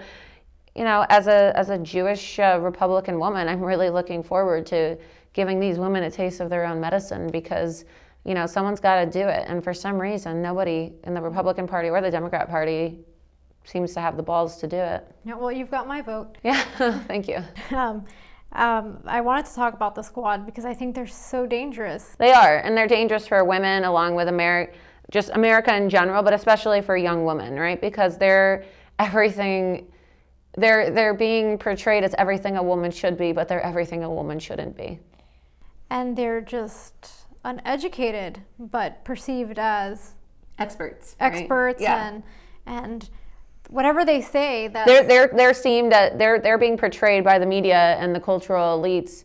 you 0.73 0.85
know, 0.85 1.05
as 1.09 1.27
a 1.27 1.51
as 1.55 1.69
a 1.69 1.77
Jewish 1.77 2.39
uh, 2.39 2.59
Republican 2.61 3.19
woman, 3.19 3.49
I'm 3.49 3.61
really 3.61 3.89
looking 3.89 4.23
forward 4.23 4.65
to 4.67 4.97
giving 5.39 5.57
these 5.57 5.79
women 5.79 6.03
a 6.03 6.11
taste 6.11 6.41
of 6.41 6.49
their 6.49 6.65
own 6.65 6.81
medicine 6.81 7.29
because 7.31 7.85
you 8.25 8.33
know 8.33 8.45
someone's 8.45 8.81
got 8.81 9.05
to 9.05 9.09
do 9.09 9.25
it. 9.25 9.45
And 9.47 9.63
for 9.63 9.73
some 9.73 9.97
reason 9.97 10.41
nobody 10.41 10.91
in 11.05 11.13
the 11.13 11.21
republican 11.21 11.65
party 11.65 11.87
or 11.89 12.01
the 12.01 12.11
democrat 12.11 12.49
party 12.49 12.99
seems 13.63 13.93
to 13.93 14.01
have 14.01 14.17
the 14.17 14.23
balls 14.31 14.57
to 14.57 14.67
do 14.67 14.75
it. 14.75 15.07
Yeah, 15.23 15.35
well, 15.35 15.49
you've 15.49 15.71
got 15.71 15.87
my 15.87 16.01
vote. 16.01 16.37
yeah 16.43 16.61
thank 17.07 17.29
you. 17.29 17.39
Um, 17.71 18.03
um, 18.51 18.99
I 19.05 19.21
wanted 19.21 19.45
to 19.45 19.55
talk 19.55 19.73
about 19.73 19.95
the 19.95 20.01
squad 20.01 20.45
because 20.45 20.65
I 20.65 20.73
think 20.73 20.93
they're 20.93 21.07
so 21.31 21.45
dangerous. 21.45 22.03
they 22.17 22.33
are 22.33 22.57
and 22.57 22.75
they're 22.75 22.93
dangerous 22.99 23.25
for 23.25 23.41
women 23.45 23.85
along 23.85 24.15
with 24.15 24.27
america 24.27 24.73
just 25.09 25.29
america 25.29 25.73
in 25.73 25.89
general 25.89 26.21
but 26.21 26.33
especially 26.33 26.81
for 26.81 26.97
young 26.97 27.23
women 27.23 27.57
right? 27.57 27.79
Because 27.79 28.17
they're 28.17 28.65
everything 29.07 29.87
they're 30.57 30.91
they're 30.91 31.13
being 31.13 31.57
portrayed 31.57 32.03
as 32.03 32.13
everything 32.23 32.57
a 32.57 32.63
woman 32.71 32.91
should 32.91 33.17
be 33.17 33.31
but 33.31 33.47
they're 33.47 33.65
everything 33.71 34.03
a 34.03 34.13
woman 34.19 34.37
shouldn't 34.37 34.75
be 34.75 34.99
And 35.89 36.15
they're 36.15 36.41
just 36.41 37.25
uneducated, 37.43 38.41
but 38.59 39.03
perceived 39.03 39.57
as 39.57 40.13
Experts. 40.57 41.15
right? 41.19 41.33
experts 41.33 41.81
Yeah. 41.81 42.07
and 42.07 42.23
and 42.65 43.09
whatever 43.69 44.03
they 44.05 44.21
say 44.21 44.67
that 44.67 44.85
they're 44.85 45.03
they're 45.03 45.27
they're 45.27 45.53
seemed 45.53 45.93
at, 45.93 46.17
they're 46.19 46.39
they're 46.39 46.57
being 46.57 46.77
portrayed 46.77 47.23
by 47.23 47.39
the 47.39 47.45
media 47.45 47.95
and 47.99 48.13
the 48.15 48.19
cultural 48.19 48.79
elites 48.79 49.23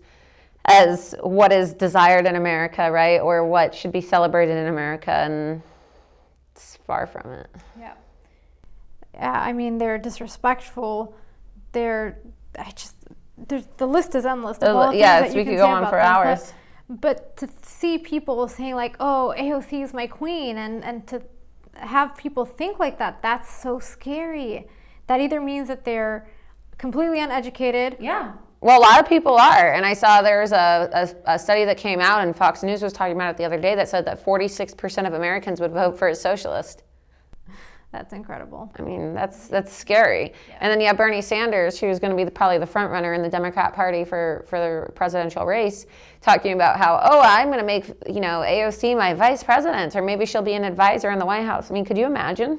as 0.66 1.14
what 1.22 1.52
is 1.52 1.74
desired 1.74 2.24
in 2.26 2.36
America, 2.36 2.90
right, 2.90 3.18
or 3.20 3.44
what 3.46 3.74
should 3.74 3.92
be 3.92 4.00
celebrated 4.00 4.56
in 4.56 4.68
America, 4.68 5.10
and 5.10 5.60
it's 6.52 6.76
far 6.86 7.06
from 7.06 7.32
it. 7.32 7.48
Yeah. 7.78 7.92
Yeah, 9.12 9.32
I 9.32 9.52
mean 9.52 9.78
they're 9.78 9.98
disrespectful. 9.98 11.14
They're 11.72 12.18
I 12.58 12.70
just 12.70 12.93
there's 13.36 13.66
the 13.76 13.86
list 13.86 14.14
is 14.14 14.24
endless. 14.24 14.58
of 14.58 14.62
Uh, 14.64 14.86
the 14.86 14.90
things 14.90 15.00
yes, 15.00 15.22
that 15.28 15.32
we 15.34 15.38
you 15.40 15.44
could 15.44 15.50
can 15.52 15.58
go 15.58 15.66
on 15.66 15.78
about 15.78 15.90
for 15.90 15.96
them, 15.98 16.04
but- 16.04 16.26
hours. 16.26 16.52
But, 16.88 17.36
to 17.38 17.48
see 17.62 17.96
people 17.96 18.46
saying 18.46 18.74
like, 18.74 18.94
"Oh, 19.00 19.32
AOC 19.38 19.82
is 19.82 19.94
my 19.94 20.06
queen," 20.06 20.58
and 20.58 20.84
and 20.84 21.06
to 21.08 21.22
have 21.76 22.14
people 22.16 22.44
think 22.44 22.78
like 22.78 22.98
that, 22.98 23.22
that's 23.22 23.50
so 23.52 23.78
scary. 23.78 24.68
That 25.06 25.20
either 25.20 25.40
means 25.40 25.68
that 25.68 25.84
they're 25.84 26.26
completely 26.78 27.20
uneducated. 27.20 27.96
Yeah. 28.00 28.32
Well, 28.60 28.78
a 28.78 28.82
lot 28.82 29.00
of 29.00 29.08
people 29.08 29.34
are, 29.36 29.72
and 29.72 29.84
I 29.84 29.92
saw 29.94 30.22
there's 30.22 30.52
a, 30.52 30.88
a, 31.26 31.32
a 31.34 31.38
study 31.38 31.64
that 31.66 31.76
came 31.76 32.00
out, 32.00 32.22
and 32.22 32.34
Fox 32.36 32.62
News 32.62 32.82
was 32.82 32.92
talking 32.92 33.14
about 33.14 33.30
it 33.30 33.36
the 33.36 33.44
other 33.44 33.58
day 33.60 33.74
that 33.74 33.88
said 33.88 34.04
that 34.06 34.24
46% 34.24 35.06
of 35.06 35.12
Americans 35.14 35.60
would 35.60 35.72
vote 35.72 35.98
for 35.98 36.08
a 36.08 36.14
socialist. 36.14 36.82
That's 37.94 38.12
incredible. 38.12 38.72
I 38.76 38.82
mean, 38.82 39.14
that's 39.14 39.46
that's 39.46 39.72
scary. 39.72 40.32
And 40.58 40.68
then 40.68 40.80
you 40.80 40.88
have 40.88 40.96
Bernie 40.96 41.22
Sanders, 41.22 41.78
who's 41.78 42.00
going 42.00 42.10
to 42.10 42.16
be 42.16 42.24
the, 42.24 42.30
probably 42.32 42.58
the 42.58 42.66
front 42.66 42.90
runner 42.90 43.14
in 43.14 43.22
the 43.22 43.28
Democrat 43.28 43.72
Party 43.72 44.04
for 44.04 44.44
for 44.48 44.58
the 44.58 44.92
presidential 44.94 45.46
race, 45.46 45.86
talking 46.20 46.54
about 46.54 46.76
how 46.76 46.98
oh 47.04 47.20
I'm 47.20 47.46
going 47.50 47.60
to 47.60 47.64
make 47.64 47.86
you 48.12 48.20
know 48.20 48.42
AOC 48.44 48.98
my 48.98 49.14
vice 49.14 49.44
president, 49.44 49.94
or 49.94 50.02
maybe 50.02 50.26
she'll 50.26 50.42
be 50.42 50.54
an 50.54 50.64
advisor 50.64 51.12
in 51.12 51.20
the 51.20 51.24
White 51.24 51.44
House. 51.44 51.70
I 51.70 51.74
mean, 51.74 51.84
could 51.84 51.96
you 51.96 52.06
imagine? 52.06 52.58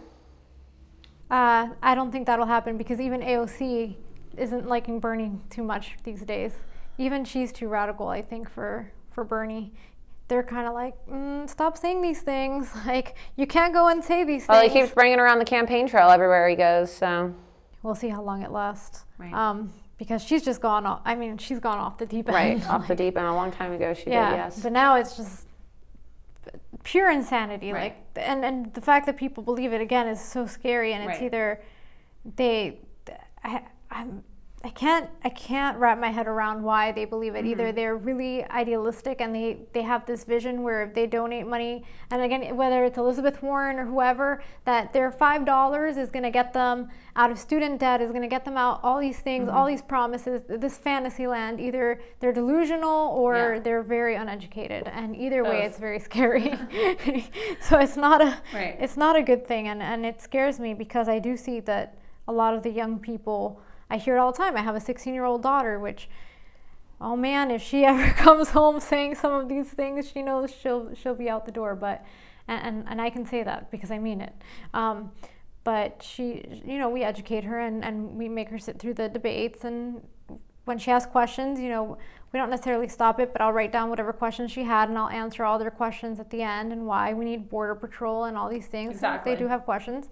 Uh, 1.30 1.68
I 1.84 1.96
don't 1.96 2.14
think 2.14 2.28
that'll 2.28 2.46
happen 2.46 2.78
because 2.78 3.02
even 3.02 3.20
AOC 3.20 3.96
isn't 4.38 4.70
liking 4.70 5.02
Bernie 5.02 5.34
too 5.50 5.64
much 5.64 5.98
these 6.06 6.22
days. 6.22 6.54
Even 6.98 7.26
she's 7.26 7.52
too 7.52 7.68
radical, 7.68 8.08
I 8.08 8.22
think, 8.22 8.50
for 8.50 8.90
for 9.12 9.26
Bernie. 9.26 9.74
They're 10.28 10.44
kind 10.44 10.68
of 10.68 10.74
like, 10.74 10.96
mm, 11.08 11.48
stop 11.50 11.78
saying 11.78 12.02
these 12.02 12.22
things. 12.22 12.72
Like, 12.86 13.16
you 13.36 13.46
can't 13.48 13.74
go 13.74 13.88
and 13.88 14.04
say 14.04 14.24
these 14.24 14.42
things. 14.42 14.50
Well, 14.50 14.62
he 14.62 14.70
keeps 14.70 14.92
bringing 14.92 15.20
around 15.20 15.40
the 15.40 15.46
campaign 15.46 15.88
trail 15.88 16.10
everywhere 16.10 16.48
he 16.50 16.56
goes. 16.56 16.92
So 16.92 17.34
we'll 17.84 17.96
see 17.96 18.10
how 18.10 18.22
long 18.22 18.42
it 18.42 18.52
lasts. 18.52 19.06
Right. 19.18 19.34
Um, 19.34 19.72
because 19.98 20.24
she's 20.24 20.44
just 20.44 20.62
gone 20.62 20.86
off. 20.86 21.02
I 21.06 21.16
mean, 21.16 21.38
she's 21.38 21.60
gone 21.60 21.80
off 21.80 21.98
the 21.98 22.06
deep 22.06 22.28
end. 22.28 22.36
right 22.36 22.70
off 22.70 22.88
the 22.88 22.96
deep 22.96 23.18
end, 23.18 23.28
a 23.28 23.34
long 23.34 23.52
time 23.52 23.72
ago 23.72 23.94
she 23.94 24.10
yeah. 24.10 24.30
did. 24.30 24.36
Yes. 24.38 24.62
But 24.62 24.72
now 24.72 24.96
it's 24.96 25.16
just 25.16 25.48
pure 26.84 27.10
insanity. 27.12 27.72
Right. 27.72 27.96
Like, 28.16 28.28
and 28.28 28.44
and 28.46 28.74
the 28.74 28.82
fact 28.82 29.06
that 29.06 29.18
people 29.18 29.44
believe 29.44 29.74
it 29.74 29.82
again 29.82 30.08
is 30.08 30.22
so 30.22 30.46
scary. 30.48 30.94
And 30.94 31.04
it's 31.04 31.20
Right. 31.20 31.26
either 31.26 31.62
they, 32.36 32.80
I, 33.44 33.62
I'm. 33.92 34.24
I 34.66 34.70
can't 34.70 35.08
I 35.24 35.30
can't 35.30 35.78
wrap 35.78 36.00
my 36.00 36.10
head 36.10 36.26
around 36.28 36.64
why 36.64 36.92
they 36.92 37.06
believe 37.06 37.36
it. 37.36 37.46
Either 37.46 37.66
Mm-hmm. 37.68 37.76
they're 37.76 37.96
really 37.96 38.44
idealistic 38.46 39.22
and 39.22 39.34
they, 39.36 39.60
they 39.74 39.84
have 39.84 40.08
this 40.08 40.24
vision 40.24 40.64
where 40.64 40.82
if 40.82 40.96
they 40.96 41.06
donate 41.06 41.46
money 41.46 41.84
and 42.10 42.20
again 42.22 42.42
whether 42.58 42.84
it's 42.84 42.98
Elizabeth 42.98 43.44
Warren 43.44 43.78
or 43.78 43.86
whoever, 43.86 44.42
that 44.66 44.92
their 44.92 45.12
five 45.12 45.46
dollars 45.46 45.98
is 45.98 46.10
gonna 46.10 46.32
get 46.32 46.52
them 46.54 46.90
out 47.16 47.30
of 47.30 47.38
student 47.38 47.80
debt, 47.80 48.02
is 48.02 48.12
gonna 48.12 48.28
get 48.28 48.44
them 48.44 48.58
out 48.58 48.80
all 48.82 49.00
these 49.00 49.20
things, 49.20 49.48
Mm-hmm. 49.48 49.56
all 49.56 49.68
these 49.68 49.84
promises, 49.84 50.42
this 50.50 50.78
fantasy 50.80 51.28
land. 51.28 51.60
Either 51.60 52.02
they're 52.20 52.34
delusional 52.34 53.10
or 53.10 53.36
Yeah. 53.36 53.60
they're 53.60 53.84
very 53.84 54.16
uneducated. 54.16 54.88
And 54.88 55.16
either 55.16 55.44
way 55.44 55.62
it's 55.68 55.78
very 55.78 56.00
scary. 56.00 56.50
so 57.62 57.78
it's 57.78 57.98
not 57.98 58.20
a 58.22 58.40
Right. 58.52 58.76
it's 58.80 58.98
not 58.98 59.16
a 59.16 59.22
good 59.22 59.46
thing 59.46 59.68
and, 59.68 59.82
and 59.84 60.06
it 60.08 60.22
scares 60.22 60.60
me 60.60 60.74
because 60.74 61.08
I 61.08 61.20
do 61.20 61.38
see 61.38 61.60
that 61.62 61.98
a 62.28 62.34
lot 62.34 62.56
of 62.56 62.64
the 62.64 62.72
young 62.72 62.98
people 63.00 63.62
I 63.90 63.98
hear 63.98 64.16
it 64.16 64.20
all 64.20 64.32
the 64.32 64.38
time. 64.38 64.58
I 64.58 64.62
have 64.62 64.76
a 64.76 64.80
16 64.80 65.14
year 65.14 65.26
old 65.26 65.44
daughter, 65.44 65.80
which, 65.80 66.10
oh 67.00 67.16
man, 67.16 67.52
if 67.52 67.62
she 67.62 67.86
ever 67.86 68.12
comes 68.14 68.50
home 68.50 68.80
saying 68.80 69.16
some 69.16 69.34
of 69.34 69.50
these 69.50 69.70
things, 69.70 70.10
she 70.10 70.22
knows 70.22 70.54
she'll 70.54 70.94
she'll 70.96 71.16
be 71.16 71.30
out 71.30 71.46
the 71.46 71.52
door. 71.52 71.76
But 71.76 72.06
and 72.48 72.62
and, 72.66 72.86
and 72.88 73.02
I 73.02 73.10
can 73.10 73.26
say 73.26 73.44
that 73.44 73.72
because 73.72 73.92
I 73.92 74.00
mean 74.00 74.22
it. 74.22 74.34
Um, 74.74 75.12
but 75.66 76.04
she, 76.04 76.46
you 76.64 76.78
know, 76.78 76.90
we 76.90 77.04
educate 77.04 77.44
her 77.44 77.60
and, 77.60 77.84
and 77.84 78.16
we 78.16 78.30
make 78.30 78.50
her 78.50 78.60
sit 78.60 78.78
through 78.78 78.94
the 78.94 79.10
debates. 79.10 79.66
And 79.66 80.04
when 80.66 80.78
she 80.78 80.92
asks 80.92 81.12
questions, 81.12 81.60
you 81.60 81.70
know, 81.70 81.98
we 82.32 82.40
don't 82.40 82.52
necessarily 82.52 82.88
stop 82.88 83.20
it, 83.20 83.34
but 83.34 83.42
I'll 83.42 83.52
write 83.52 83.72
down 83.72 83.90
whatever 83.90 84.14
questions 84.14 84.52
she 84.52 84.64
had 84.64 84.90
and 84.90 84.98
I'll 84.98 85.10
answer 85.10 85.44
all 85.44 85.58
their 85.58 85.72
questions 85.72 86.20
at 86.20 86.30
the 86.30 86.44
end 86.44 86.72
and 86.72 86.86
why 86.86 87.14
we 87.14 87.26
need 87.26 87.50
border 87.50 87.74
patrol 87.74 88.26
and 88.26 88.38
all 88.38 88.48
these 88.48 88.68
things. 88.68 88.92
Exactly. 88.92 89.34
They 89.34 89.40
do 89.40 89.48
have 89.48 89.66
questions. 89.66 90.08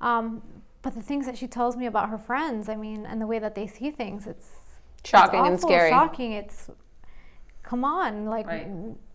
Um, 0.00 0.42
but 0.86 0.94
the 0.94 1.02
things 1.02 1.26
that 1.26 1.36
she 1.36 1.48
tells 1.48 1.76
me 1.76 1.86
about 1.86 2.10
her 2.10 2.16
friends, 2.16 2.68
I 2.68 2.76
mean, 2.76 3.06
and 3.06 3.20
the 3.20 3.26
way 3.26 3.40
that 3.40 3.56
they 3.56 3.66
see 3.66 3.90
things, 3.90 4.28
it's 4.28 4.50
it's 5.00 5.10
Shocking 5.10 5.44
and 5.44 5.60
scary. 5.60 5.90
Shocking. 5.90 6.30
It's 6.30 6.70
come 7.64 7.84
on, 7.84 8.26
like 8.26 8.46
Right. 8.46 8.68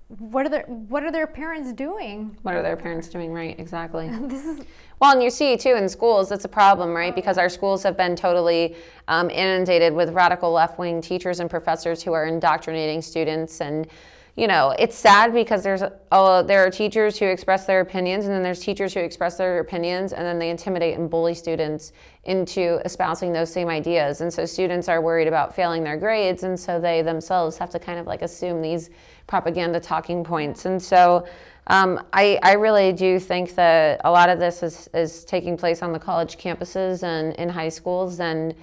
what 0.10 0.46
are 0.46 0.50
their 0.50 0.64
what 0.64 1.02
are 1.04 1.14
their 1.14 1.28
parents 1.28 1.72
doing? 1.72 2.36
What 2.42 2.56
are 2.56 2.62
their 2.62 2.76
parents 2.76 3.08
doing 3.08 3.32
right? 3.32 3.58
Exactly. 3.58 4.10
This 4.24 4.46
is 4.46 4.66
Well, 5.00 5.14
and 5.14 5.24
you 5.24 5.30
see 5.30 5.56
too 5.56 5.76
in 5.76 5.88
schools, 5.88 6.28
that's 6.28 6.44
a 6.44 6.50
problem, 6.50 6.94
right? 6.94 7.16
Because 7.16 7.38
our 7.38 7.48
schools 7.48 7.84
have 7.84 7.96
been 7.96 8.18
totally 8.18 8.76
um, 9.08 9.30
inundated 9.30 9.94
with 9.94 10.10
radical 10.10 10.52
left 10.52 10.78
wing 10.78 11.00
teachers 11.00 11.40
and 11.40 11.50
professors 11.50 12.04
who 12.04 12.12
are 12.12 12.26
indoctrinating 12.26 13.02
students. 13.02 13.62
And, 13.62 13.88
you 14.36 14.48
know, 14.48 14.74
it's 14.80 14.96
sad 14.96 15.34
because 15.34 15.62
there's 15.62 15.84
uh, 16.12 16.42
there 16.44 16.66
are 16.66 16.70
teachers 16.70 17.20
who 17.20 17.26
express 17.26 17.66
their 17.66 17.82
opinions, 17.82 18.26
and 18.26 18.34
then 18.34 18.42
there's 18.42 18.62
teachers 18.62 18.94
who 18.94 19.02
express 19.02 19.38
their 19.38 19.60
opinions, 19.60 20.14
and 20.14 20.26
then 20.26 20.40
they 20.40 20.50
intimidate 20.50 20.98
and 20.98 21.10
bully 21.10 21.34
students 21.34 21.92
into 22.24 22.80
espousing 22.86 23.34
those 23.34 23.52
same 23.52 23.68
ideas. 23.68 24.22
And 24.22 24.34
so 24.34 24.46
students 24.46 24.88
are 24.88 25.02
worried 25.02 25.28
about 25.28 25.54
failing 25.54 25.84
their 25.84 25.98
grades, 25.98 26.44
and 26.44 26.58
so 26.58 26.80
they 26.80 27.02
themselves 27.02 27.58
have 27.58 27.70
to 27.72 27.80
kind 27.80 28.00
of 28.00 28.08
like 28.08 28.22
assume 28.22 28.62
these 28.62 28.90
propaganda 29.28 29.82
talking 29.82 30.24
points. 30.24 30.66
And 30.66 30.82
so, 30.82 31.28
um, 31.68 32.02
I, 32.14 32.40
I 32.42 32.54
really 32.54 32.94
do 32.94 33.20
think 33.20 33.56
that 33.56 34.00
a 34.06 34.12
lot 34.12 34.30
of 34.30 34.40
this 34.40 34.64
is, 34.64 34.90
is 34.94 35.26
taking 35.26 35.58
place 35.58 35.82
on 35.82 35.92
the 35.92 36.00
college 36.00 36.38
campuses 36.38 37.04
and 37.04 37.34
in 37.36 37.50
high 37.50 37.70
schools. 37.70 38.20
And, 38.22 38.56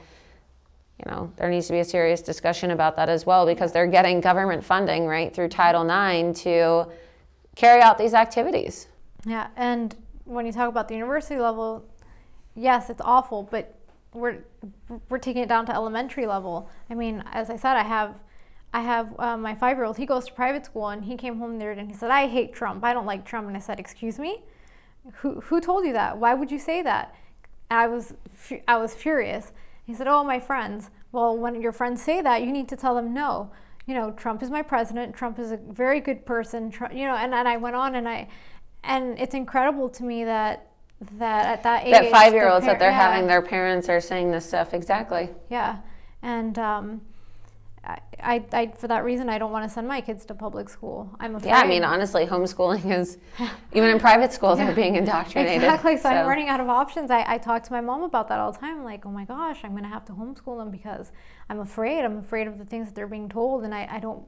you 1.04 1.10
know, 1.10 1.32
there 1.36 1.48
needs 1.48 1.66
to 1.68 1.72
be 1.72 1.78
a 1.78 1.84
serious 1.84 2.20
discussion 2.20 2.72
about 2.72 2.96
that 2.96 3.08
as 3.08 3.24
well 3.24 3.46
because 3.46 3.72
they're 3.72 3.86
getting 3.86 4.20
government 4.20 4.64
funding, 4.64 5.06
right, 5.06 5.32
through 5.32 5.48
Title 5.48 5.82
IX 5.84 6.38
to 6.42 6.86
carry 7.54 7.80
out 7.80 7.98
these 7.98 8.14
activities. 8.14 8.88
yeah. 9.24 9.48
And 9.56 9.94
when 10.24 10.44
you 10.44 10.52
talk 10.52 10.68
about 10.68 10.88
the 10.88 10.94
university 10.94 11.40
level, 11.40 11.84
yes, 12.54 12.90
it's 12.90 13.00
awful, 13.00 13.48
but 13.50 13.74
we're 14.12 14.44
we're 15.08 15.18
taking 15.18 15.42
it 15.42 15.48
down 15.48 15.66
to 15.66 15.74
elementary 15.74 16.26
level. 16.26 16.68
I 16.90 16.94
mean, 16.94 17.22
as 17.32 17.50
I 17.50 17.56
said, 17.56 17.76
I 17.76 17.84
have. 17.84 18.14
I 18.70 18.82
have 18.82 19.18
uh, 19.18 19.34
my 19.38 19.54
five 19.54 19.78
year 19.78 19.84
old, 19.86 19.96
he 19.96 20.04
goes 20.04 20.26
to 20.26 20.32
private 20.34 20.66
school 20.66 20.88
and 20.88 21.02
he 21.02 21.16
came 21.16 21.38
home 21.38 21.58
there 21.58 21.72
and 21.72 21.90
he 21.90 21.96
said, 21.96 22.10
I 22.10 22.28
hate 22.28 22.52
Trump. 22.52 22.84
I 22.84 22.92
don't 22.92 23.06
like 23.06 23.24
Trump. 23.24 23.48
And 23.48 23.56
I 23.56 23.60
said, 23.60 23.80
Excuse 23.80 24.18
me? 24.18 24.42
Who, 25.14 25.40
who 25.40 25.58
told 25.58 25.86
you 25.86 25.94
that? 25.94 26.18
Why 26.18 26.34
would 26.34 26.50
you 26.50 26.58
say 26.58 26.82
that? 26.82 27.14
I 27.70 27.86
was, 27.86 28.12
I 28.66 28.76
was 28.76 28.94
furious. 28.94 29.52
He 29.88 29.94
said, 29.94 30.06
Oh, 30.06 30.22
my 30.22 30.38
friends. 30.38 30.90
Well, 31.12 31.36
when 31.36 31.60
your 31.62 31.72
friends 31.72 32.02
say 32.02 32.20
that, 32.20 32.42
you 32.42 32.52
need 32.52 32.68
to 32.68 32.76
tell 32.76 32.94
them 32.94 33.14
no. 33.14 33.50
you 33.86 33.94
know, 33.94 34.10
Trump 34.12 34.42
is 34.42 34.50
my 34.50 34.60
president. 34.60 35.16
Trump 35.16 35.38
is 35.38 35.50
a 35.50 35.56
very 35.56 35.98
good 35.98 36.26
person. 36.26 36.70
Trump, 36.70 36.92
you 36.92 37.06
know, 37.06 37.16
and, 37.16 37.32
and 37.34 37.48
I 37.48 37.56
went 37.56 37.74
on 37.74 37.94
and 37.94 38.06
I, 38.06 38.28
and 38.84 39.18
it's 39.18 39.34
incredible 39.34 39.88
to 39.88 40.04
me 40.04 40.24
that 40.24 40.66
that 41.18 41.46
at 41.46 41.62
that 41.62 41.86
age, 41.86 41.92
that 41.92 42.10
five 42.10 42.34
year 42.34 42.50
olds 42.50 42.66
that 42.66 42.72
par- 42.72 42.78
they're 42.80 42.90
yeah, 42.90 43.12
having, 43.12 43.26
their 43.26 43.40
parents 43.40 43.88
are 43.88 44.00
saying 44.00 44.30
this 44.30 44.44
stuff. 44.44 44.74
Exactly. 44.74 45.30
yeah, 45.48 45.78
and 46.20 46.58
um, 46.58 47.00
I, 47.88 48.44
I, 48.52 48.66
for 48.76 48.88
that 48.88 49.04
reason, 49.04 49.28
I 49.30 49.38
don't 49.38 49.52
want 49.52 49.64
to 49.64 49.70
send 49.70 49.88
my 49.88 50.00
kids 50.00 50.24
to 50.26 50.34
public 50.34 50.68
school. 50.68 51.10
I'm 51.20 51.36
afraid. 51.36 51.50
Yeah, 51.50 51.60
I 51.60 51.66
mean, 51.66 51.84
honestly, 51.84 52.26
homeschooling 52.26 52.90
is, 52.98 53.16
even 53.72 53.88
in 53.90 53.98
private 53.98 54.32
schools, 54.32 54.58
they're 54.58 54.74
being 54.74 54.96
indoctrinated. 54.96 55.62
Exactly. 55.62 55.96
So, 55.96 56.08
I'm 56.10 56.26
running 56.26 56.48
out 56.48 56.60
of 56.60 56.68
options. 56.68 57.10
I, 57.10 57.24
I 57.26 57.38
talk 57.38 57.62
to 57.64 57.72
my 57.72 57.80
mom 57.80 58.02
about 58.02 58.28
that 58.28 58.38
all 58.40 58.52
the 58.52 58.58
time. 58.58 58.84
like, 58.84 59.06
oh 59.06 59.10
my 59.10 59.24
gosh, 59.24 59.60
I'm 59.64 59.70
going 59.70 59.84
to 59.84 59.88
have 59.88 60.04
to 60.06 60.12
homeschool 60.12 60.58
them 60.58 60.70
because 60.70 61.12
I'm 61.48 61.60
afraid. 61.60 62.04
I'm 62.04 62.18
afraid 62.18 62.46
of 62.46 62.58
the 62.58 62.64
things 62.64 62.86
that 62.88 62.94
they're 62.94 63.06
being 63.06 63.28
told, 63.28 63.64
and 63.64 63.74
I, 63.74 63.88
I 63.90 64.00
don't, 64.00 64.22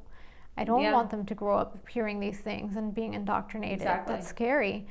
I 0.56 0.64
don't 0.64 0.82
Yeah. 0.82 0.92
want 0.92 1.10
them 1.10 1.26
to 1.26 1.34
grow 1.34 1.58
up 1.58 1.76
hearing 1.88 2.20
these 2.20 2.38
things 2.38 2.76
and 2.76 2.94
being 2.94 3.14
indoctrinated. 3.14 3.78
Exactly. 3.80 4.14
That's 4.14 4.28
scary. 4.28 4.86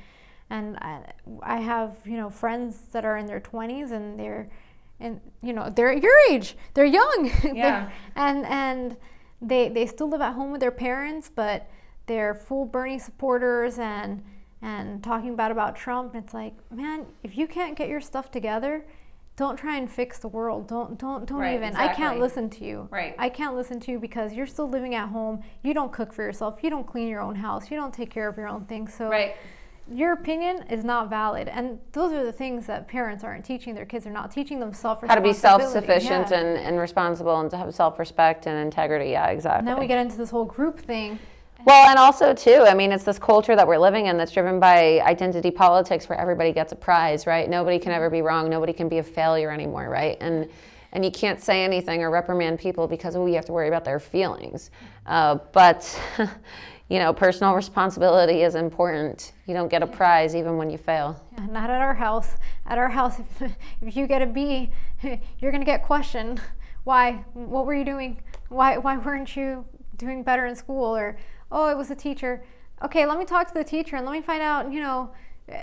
And 0.48 0.76
I, 0.78 1.12
I 1.42 1.58
have, 1.60 1.96
you 2.04 2.16
know, 2.16 2.28
friends 2.28 2.76
that 2.92 3.04
are 3.04 3.16
in 3.16 3.26
their 3.26 3.40
20s 3.40 3.90
and 3.92 4.18
they're, 4.18 4.48
and 5.00 5.20
you 5.42 5.52
know, 5.52 5.70
they're 5.74 5.90
at 5.92 6.02
your 6.02 6.16
age. 6.30 6.56
They're 6.74 6.84
young. 6.84 7.30
They're- 7.42 7.92
and 8.16 8.46
and 8.46 8.96
they 9.42 9.68
they 9.68 9.86
still 9.86 10.08
live 10.08 10.20
at 10.20 10.34
home 10.34 10.50
with 10.52 10.60
their 10.60 10.70
parents, 10.70 11.30
but 11.34 11.68
they're 12.06 12.34
full 12.34 12.64
Bernie 12.66 12.98
supporters 12.98 13.78
and 13.78 14.22
and 14.62 15.02
talking 15.02 15.36
bad 15.36 15.50
about 15.50 15.74
Trump. 15.76 16.14
It's 16.14 16.34
like, 16.34 16.54
man, 16.70 17.06
if 17.22 17.36
you 17.38 17.46
can't 17.46 17.76
get 17.76 17.88
your 17.88 18.00
stuff 18.02 18.30
together, 18.30 18.84
don't 19.36 19.56
try 19.56 19.78
and 19.78 19.90
fix 19.90 20.18
the 20.18 20.28
world. 20.28 20.68
Don't 20.68 20.98
don't 20.98 21.24
don't 21.26 21.38
Right, 21.38 21.54
even. 21.54 21.74
I 21.76 21.94
can't 21.94 22.20
listen 22.20 22.50
to 22.50 22.64
you. 22.64 22.86
Right. 22.90 23.14
I 23.18 23.30
can't 23.30 23.54
listen 23.56 23.80
to 23.80 23.92
you 23.92 23.98
because 23.98 24.34
you're 24.34 24.46
still 24.46 24.68
living 24.68 24.94
at 24.94 25.08
home. 25.08 25.42
You 25.62 25.72
don't 25.72 25.92
cook 25.92 26.12
for 26.12 26.22
yourself. 26.22 26.58
You 26.62 26.68
don't 26.68 26.86
clean 26.86 27.08
your 27.08 27.22
own 27.22 27.36
house. 27.36 27.70
You 27.70 27.78
don't 27.78 27.94
take 27.94 28.10
care 28.10 28.28
of 28.28 28.36
your 28.36 28.48
own 28.48 28.66
things. 28.66 28.92
So 28.92 29.08
Right. 29.08 29.34
Your 29.92 30.12
opinion 30.12 30.64
is 30.70 30.84
not 30.84 31.10
valid. 31.10 31.48
And 31.48 31.78
those 31.92 32.12
are 32.12 32.24
the 32.24 32.32
things 32.32 32.66
that 32.66 32.86
parents 32.86 33.24
aren't 33.24 33.44
teaching 33.44 33.74
their 33.74 33.84
kids. 33.84 34.04
They're 34.04 34.12
not 34.12 34.30
teaching 34.30 34.60
them 34.60 34.72
self 34.72 35.00
How 35.06 35.14
to 35.14 35.20
be 35.20 35.32
self 35.32 35.62
sufficient 35.62 36.30
Yeah. 36.30 36.40
and, 36.40 36.58
and 36.58 36.78
responsible 36.78 37.40
and 37.40 37.50
to 37.50 37.56
have 37.56 37.74
self 37.74 37.98
respect 37.98 38.46
and 38.46 38.58
integrity. 38.58 39.10
Yeah, 39.10 39.28
exactly. 39.28 39.58
And 39.60 39.68
then 39.68 39.78
we 39.78 39.86
get 39.86 39.98
into 39.98 40.16
this 40.16 40.30
whole 40.30 40.44
group 40.44 40.78
thing. 40.78 41.18
Well, 41.64 41.90
and 41.90 41.98
also 41.98 42.32
too, 42.32 42.64
I 42.66 42.72
mean, 42.72 42.90
it's 42.90 43.04
this 43.04 43.18
culture 43.18 43.54
that 43.54 43.66
we're 43.66 43.78
living 43.78 44.06
in 44.06 44.16
that's 44.16 44.32
driven 44.32 44.58
by 44.60 45.00
identity 45.00 45.50
politics, 45.50 46.08
where 46.08 46.18
everybody 46.18 46.52
gets 46.52 46.72
a 46.72 46.76
prize, 46.76 47.26
right? 47.26 47.50
Nobody 47.50 47.78
can 47.78 47.92
ever 47.92 48.08
be 48.08 48.22
wrong. 48.22 48.48
Nobody 48.48 48.72
can 48.72 48.88
be 48.88 48.98
a 48.98 49.02
failure 49.02 49.50
anymore, 49.50 49.88
right? 49.88 50.16
And 50.20 50.48
and 50.92 51.04
you 51.04 51.10
can't 51.10 51.40
say 51.40 51.62
anything 51.62 52.02
or 52.02 52.10
reprimand 52.10 52.58
people 52.58 52.88
because 52.88 53.14
oh, 53.14 53.26
you 53.26 53.34
have 53.34 53.44
to 53.44 53.52
worry 53.52 53.68
about 53.68 53.84
their 53.84 54.00
feelings. 54.00 54.70
Uh, 55.06 55.36
but 55.52 56.00
you 56.90 56.98
know, 56.98 57.12
personal 57.12 57.54
responsibility 57.54 58.42
is 58.42 58.56
important. 58.56 59.32
You 59.46 59.54
don't 59.54 59.68
get 59.68 59.80
a 59.82 59.86
prize 59.86 60.34
even 60.34 60.56
when 60.56 60.70
you 60.70 60.76
fail. 60.76 61.18
Yeah, 61.38 61.46
Not 61.46 61.70
at 61.70 61.80
our 61.80 61.94
house. 61.94 62.34
At 62.66 62.78
our 62.78 62.88
house, 62.88 63.20
if, 63.20 63.52
if 63.80 63.96
you 63.96 64.08
get 64.08 64.20
a 64.20 64.26
B, 64.26 64.70
you're 65.38 65.52
going 65.52 65.60
to 65.60 65.66
get 65.66 65.84
questioned. 65.84 66.40
Why? 66.82 67.24
What 67.32 67.64
were 67.64 67.74
you 67.74 67.84
doing? 67.84 68.20
Why, 68.48 68.76
why 68.76 68.98
weren't 68.98 69.36
you 69.36 69.64
doing 69.98 70.24
better 70.24 70.46
in 70.46 70.56
school? 70.56 70.96
Or, 70.96 71.16
oh, 71.52 71.70
it 71.70 71.78
was 71.78 71.88
the 71.88 71.94
teacher. 71.94 72.42
Okay, 72.82 73.06
let 73.06 73.18
me 73.18 73.24
talk 73.24 73.46
to 73.46 73.54
the 73.54 73.64
teacher 73.64 73.94
and 73.94 74.04
let 74.04 74.12
me 74.12 74.20
find 74.20 74.42
out, 74.42 74.72
you 74.72 74.80
know, 74.80 75.12
eh, 75.48 75.62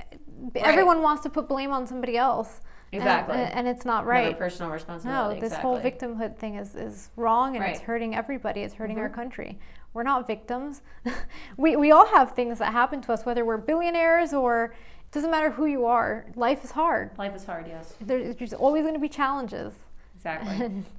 everyone 0.56 1.02
wants 1.02 1.24
to 1.24 1.30
put 1.30 1.50
blame 1.50 1.72
on 1.72 1.86
somebody 1.86 2.16
else. 2.16 2.62
Exactly. 2.94 3.36
And, 3.36 3.54
and 3.54 3.68
it's 3.68 3.84
not 3.84 4.06
Never 4.06 4.10
right. 4.12 4.38
personal 4.38 4.70
No, 4.70 4.76
responsibility. 4.76 5.42
this 5.42 5.56
whole 5.56 5.78
victimhood 5.78 6.38
thing 6.38 6.56
is, 6.56 6.74
is 6.74 7.10
wrong 7.18 7.58
and 7.58 7.66
it's 7.66 7.82
hurting 7.82 8.16
everybody. 8.16 8.62
It's 8.62 8.76
hurting 8.76 8.98
our 8.98 9.10
country. 9.10 9.60
We're 9.98 10.04
not 10.04 10.28
victims. 10.28 10.84
we, 11.58 11.76
we 11.76 11.90
all 11.90 12.06
have 12.06 12.34
things 12.34 12.60
that 12.60 12.72
happen 12.72 13.02
to 13.02 13.14
us, 13.14 13.26
whether 13.26 13.44
we're 13.44 13.58
billionaires 13.58 14.32
or 14.32 14.66
it 14.66 15.12
doesn't 15.12 15.32
matter 15.32 15.50
who 15.50 15.66
you 15.66 15.88
are. 15.88 16.28
Life 16.36 16.64
is 16.64 16.70
hard. 16.70 17.18
Life 17.18 17.36
is 17.36 17.44
hard, 17.46 17.66
yes. 17.68 17.96
There's 18.00 18.36
there's 18.36 18.54
always 18.54 18.84
going 18.84 18.94
to 18.94 19.00
be 19.00 19.10
challenges. 19.10 19.74
Exactly. 20.16 20.84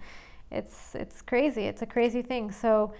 It's, 0.50 0.94
it's 0.94 1.20
crazy. 1.20 1.64
It's 1.64 1.82
a 1.82 1.86
crazy 1.86 2.22
thing. 2.22 2.50
So 2.50 2.94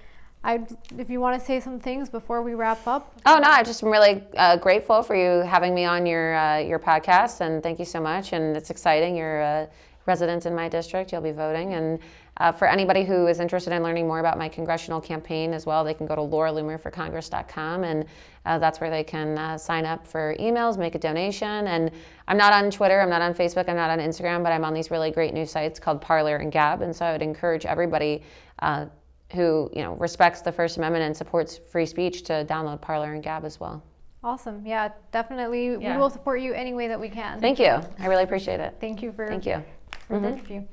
I, 0.45 0.61
if 0.99 1.09
you 1.09 1.19
want 1.19 1.41
to 1.41 1.45
say 1.45 1.61
some 1.61 1.81
things 1.81 2.11
before 2.11 2.43
we 2.43 2.53
wrap 2.53 2.87
up, 2.87 3.17
Oh 3.25 3.39
no, 3.39 3.49
I 3.49 3.63
just 3.63 3.83
am 3.83 3.89
really 3.89 4.23
uh, 4.37 4.59
grateful 4.59 5.03
for 5.03 5.17
you 5.17 5.43
having 5.47 5.75
me 5.75 5.87
on 5.87 6.05
your 6.05 6.37
uh, 6.37 6.59
your 6.59 6.79
podcast, 6.79 7.41
and 7.41 7.63
thank 7.63 7.79
you 7.79 7.87
so 7.87 8.01
much. 8.01 8.35
And 8.35 8.55
it's 8.55 8.69
exciting. 8.69 9.17
You're 9.17 9.41
a 9.41 9.69
resident 10.05 10.45
in 10.45 10.55
my 10.55 10.69
district. 10.69 11.11
You'll 11.11 11.23
be 11.23 11.33
voting, 11.33 11.73
and 11.73 11.99
uh, 12.39 12.53
for 12.53 12.69
anybody 12.69 13.05
who 13.05 13.27
is 13.27 13.41
interested 13.41 13.73
in 13.73 13.83
learning 13.83 14.07
more 14.07 14.21
about 14.21 14.39
my 14.39 14.49
congressional 14.49 15.01
campaign 15.01 15.53
as 15.53 15.67
well, 15.67 15.85
they 15.85 15.95
can 15.95 16.07
go 16.07 16.15
to 16.15 16.23
lauraloomerforcongress.com, 16.23 17.85
and 17.85 18.05
uh, 18.47 18.59
that's 18.59 18.81
where 18.81 18.91
they 18.91 19.05
can 19.05 19.37
uh, 19.37 19.59
sign 19.59 19.85
up 19.85 20.07
for 20.07 20.37
emails, 20.39 20.79
make 20.79 20.95
a 20.95 20.99
donation. 20.99 21.67
And 21.67 21.91
I'm 22.29 22.37
not 22.37 22.53
on 22.53 22.71
Twitter, 22.71 23.01
I'm 23.01 23.11
not 23.11 23.23
on 23.23 23.35
Facebook, 23.35 23.69
I'm 23.69 23.77
not 23.77 23.91
on 23.91 23.99
Instagram, 23.99 24.43
but 24.43 24.53
I'm 24.53 24.65
on 24.65 24.73
these 24.73 24.91
really 24.91 25.11
great 25.11 25.35
news 25.35 25.51
sites 25.51 25.79
called 25.79 26.01
Parler 26.01 26.37
and 26.37 26.53
Gab, 26.53 26.83
and 26.83 26.95
so 26.95 27.05
I 27.05 27.13
would 27.13 27.23
encourage 27.23 27.67
everybody. 27.67 28.23
Uh, 28.61 28.87
who 29.35 29.71
you 29.75 29.83
know 29.83 29.95
respects 29.97 30.41
the 30.41 30.51
First 30.51 30.79
Amendment 30.79 31.05
and 31.05 31.15
supports 31.15 31.59
free 31.71 31.85
speech 31.85 32.23
to 32.25 32.47
download 32.49 32.81
Parler 32.81 33.13
and 33.13 33.23
Gab 33.23 33.45
as 33.45 33.61
well. 33.61 33.83
awesome. 34.25 34.65
Yeah, 34.65 34.89
definitely. 35.13 35.77
Yeah. 35.81 35.93
We 35.93 36.01
will 36.01 36.09
support 36.09 36.41
you 36.41 36.55
any 36.55 36.73
way 36.73 36.89
that 36.89 36.99
we 36.99 37.11
can. 37.11 37.39
Thank 37.39 37.59
you. 37.59 37.79
I 37.99 38.07
really 38.07 38.25
appreciate 38.25 38.59
it. 38.61 38.77
Thank 38.81 39.03
you 39.03 39.13
for, 39.13 39.29
Thank 39.29 39.45
you. 39.45 39.63
for 40.07 40.19
the 40.19 40.29
interview. 40.29 40.65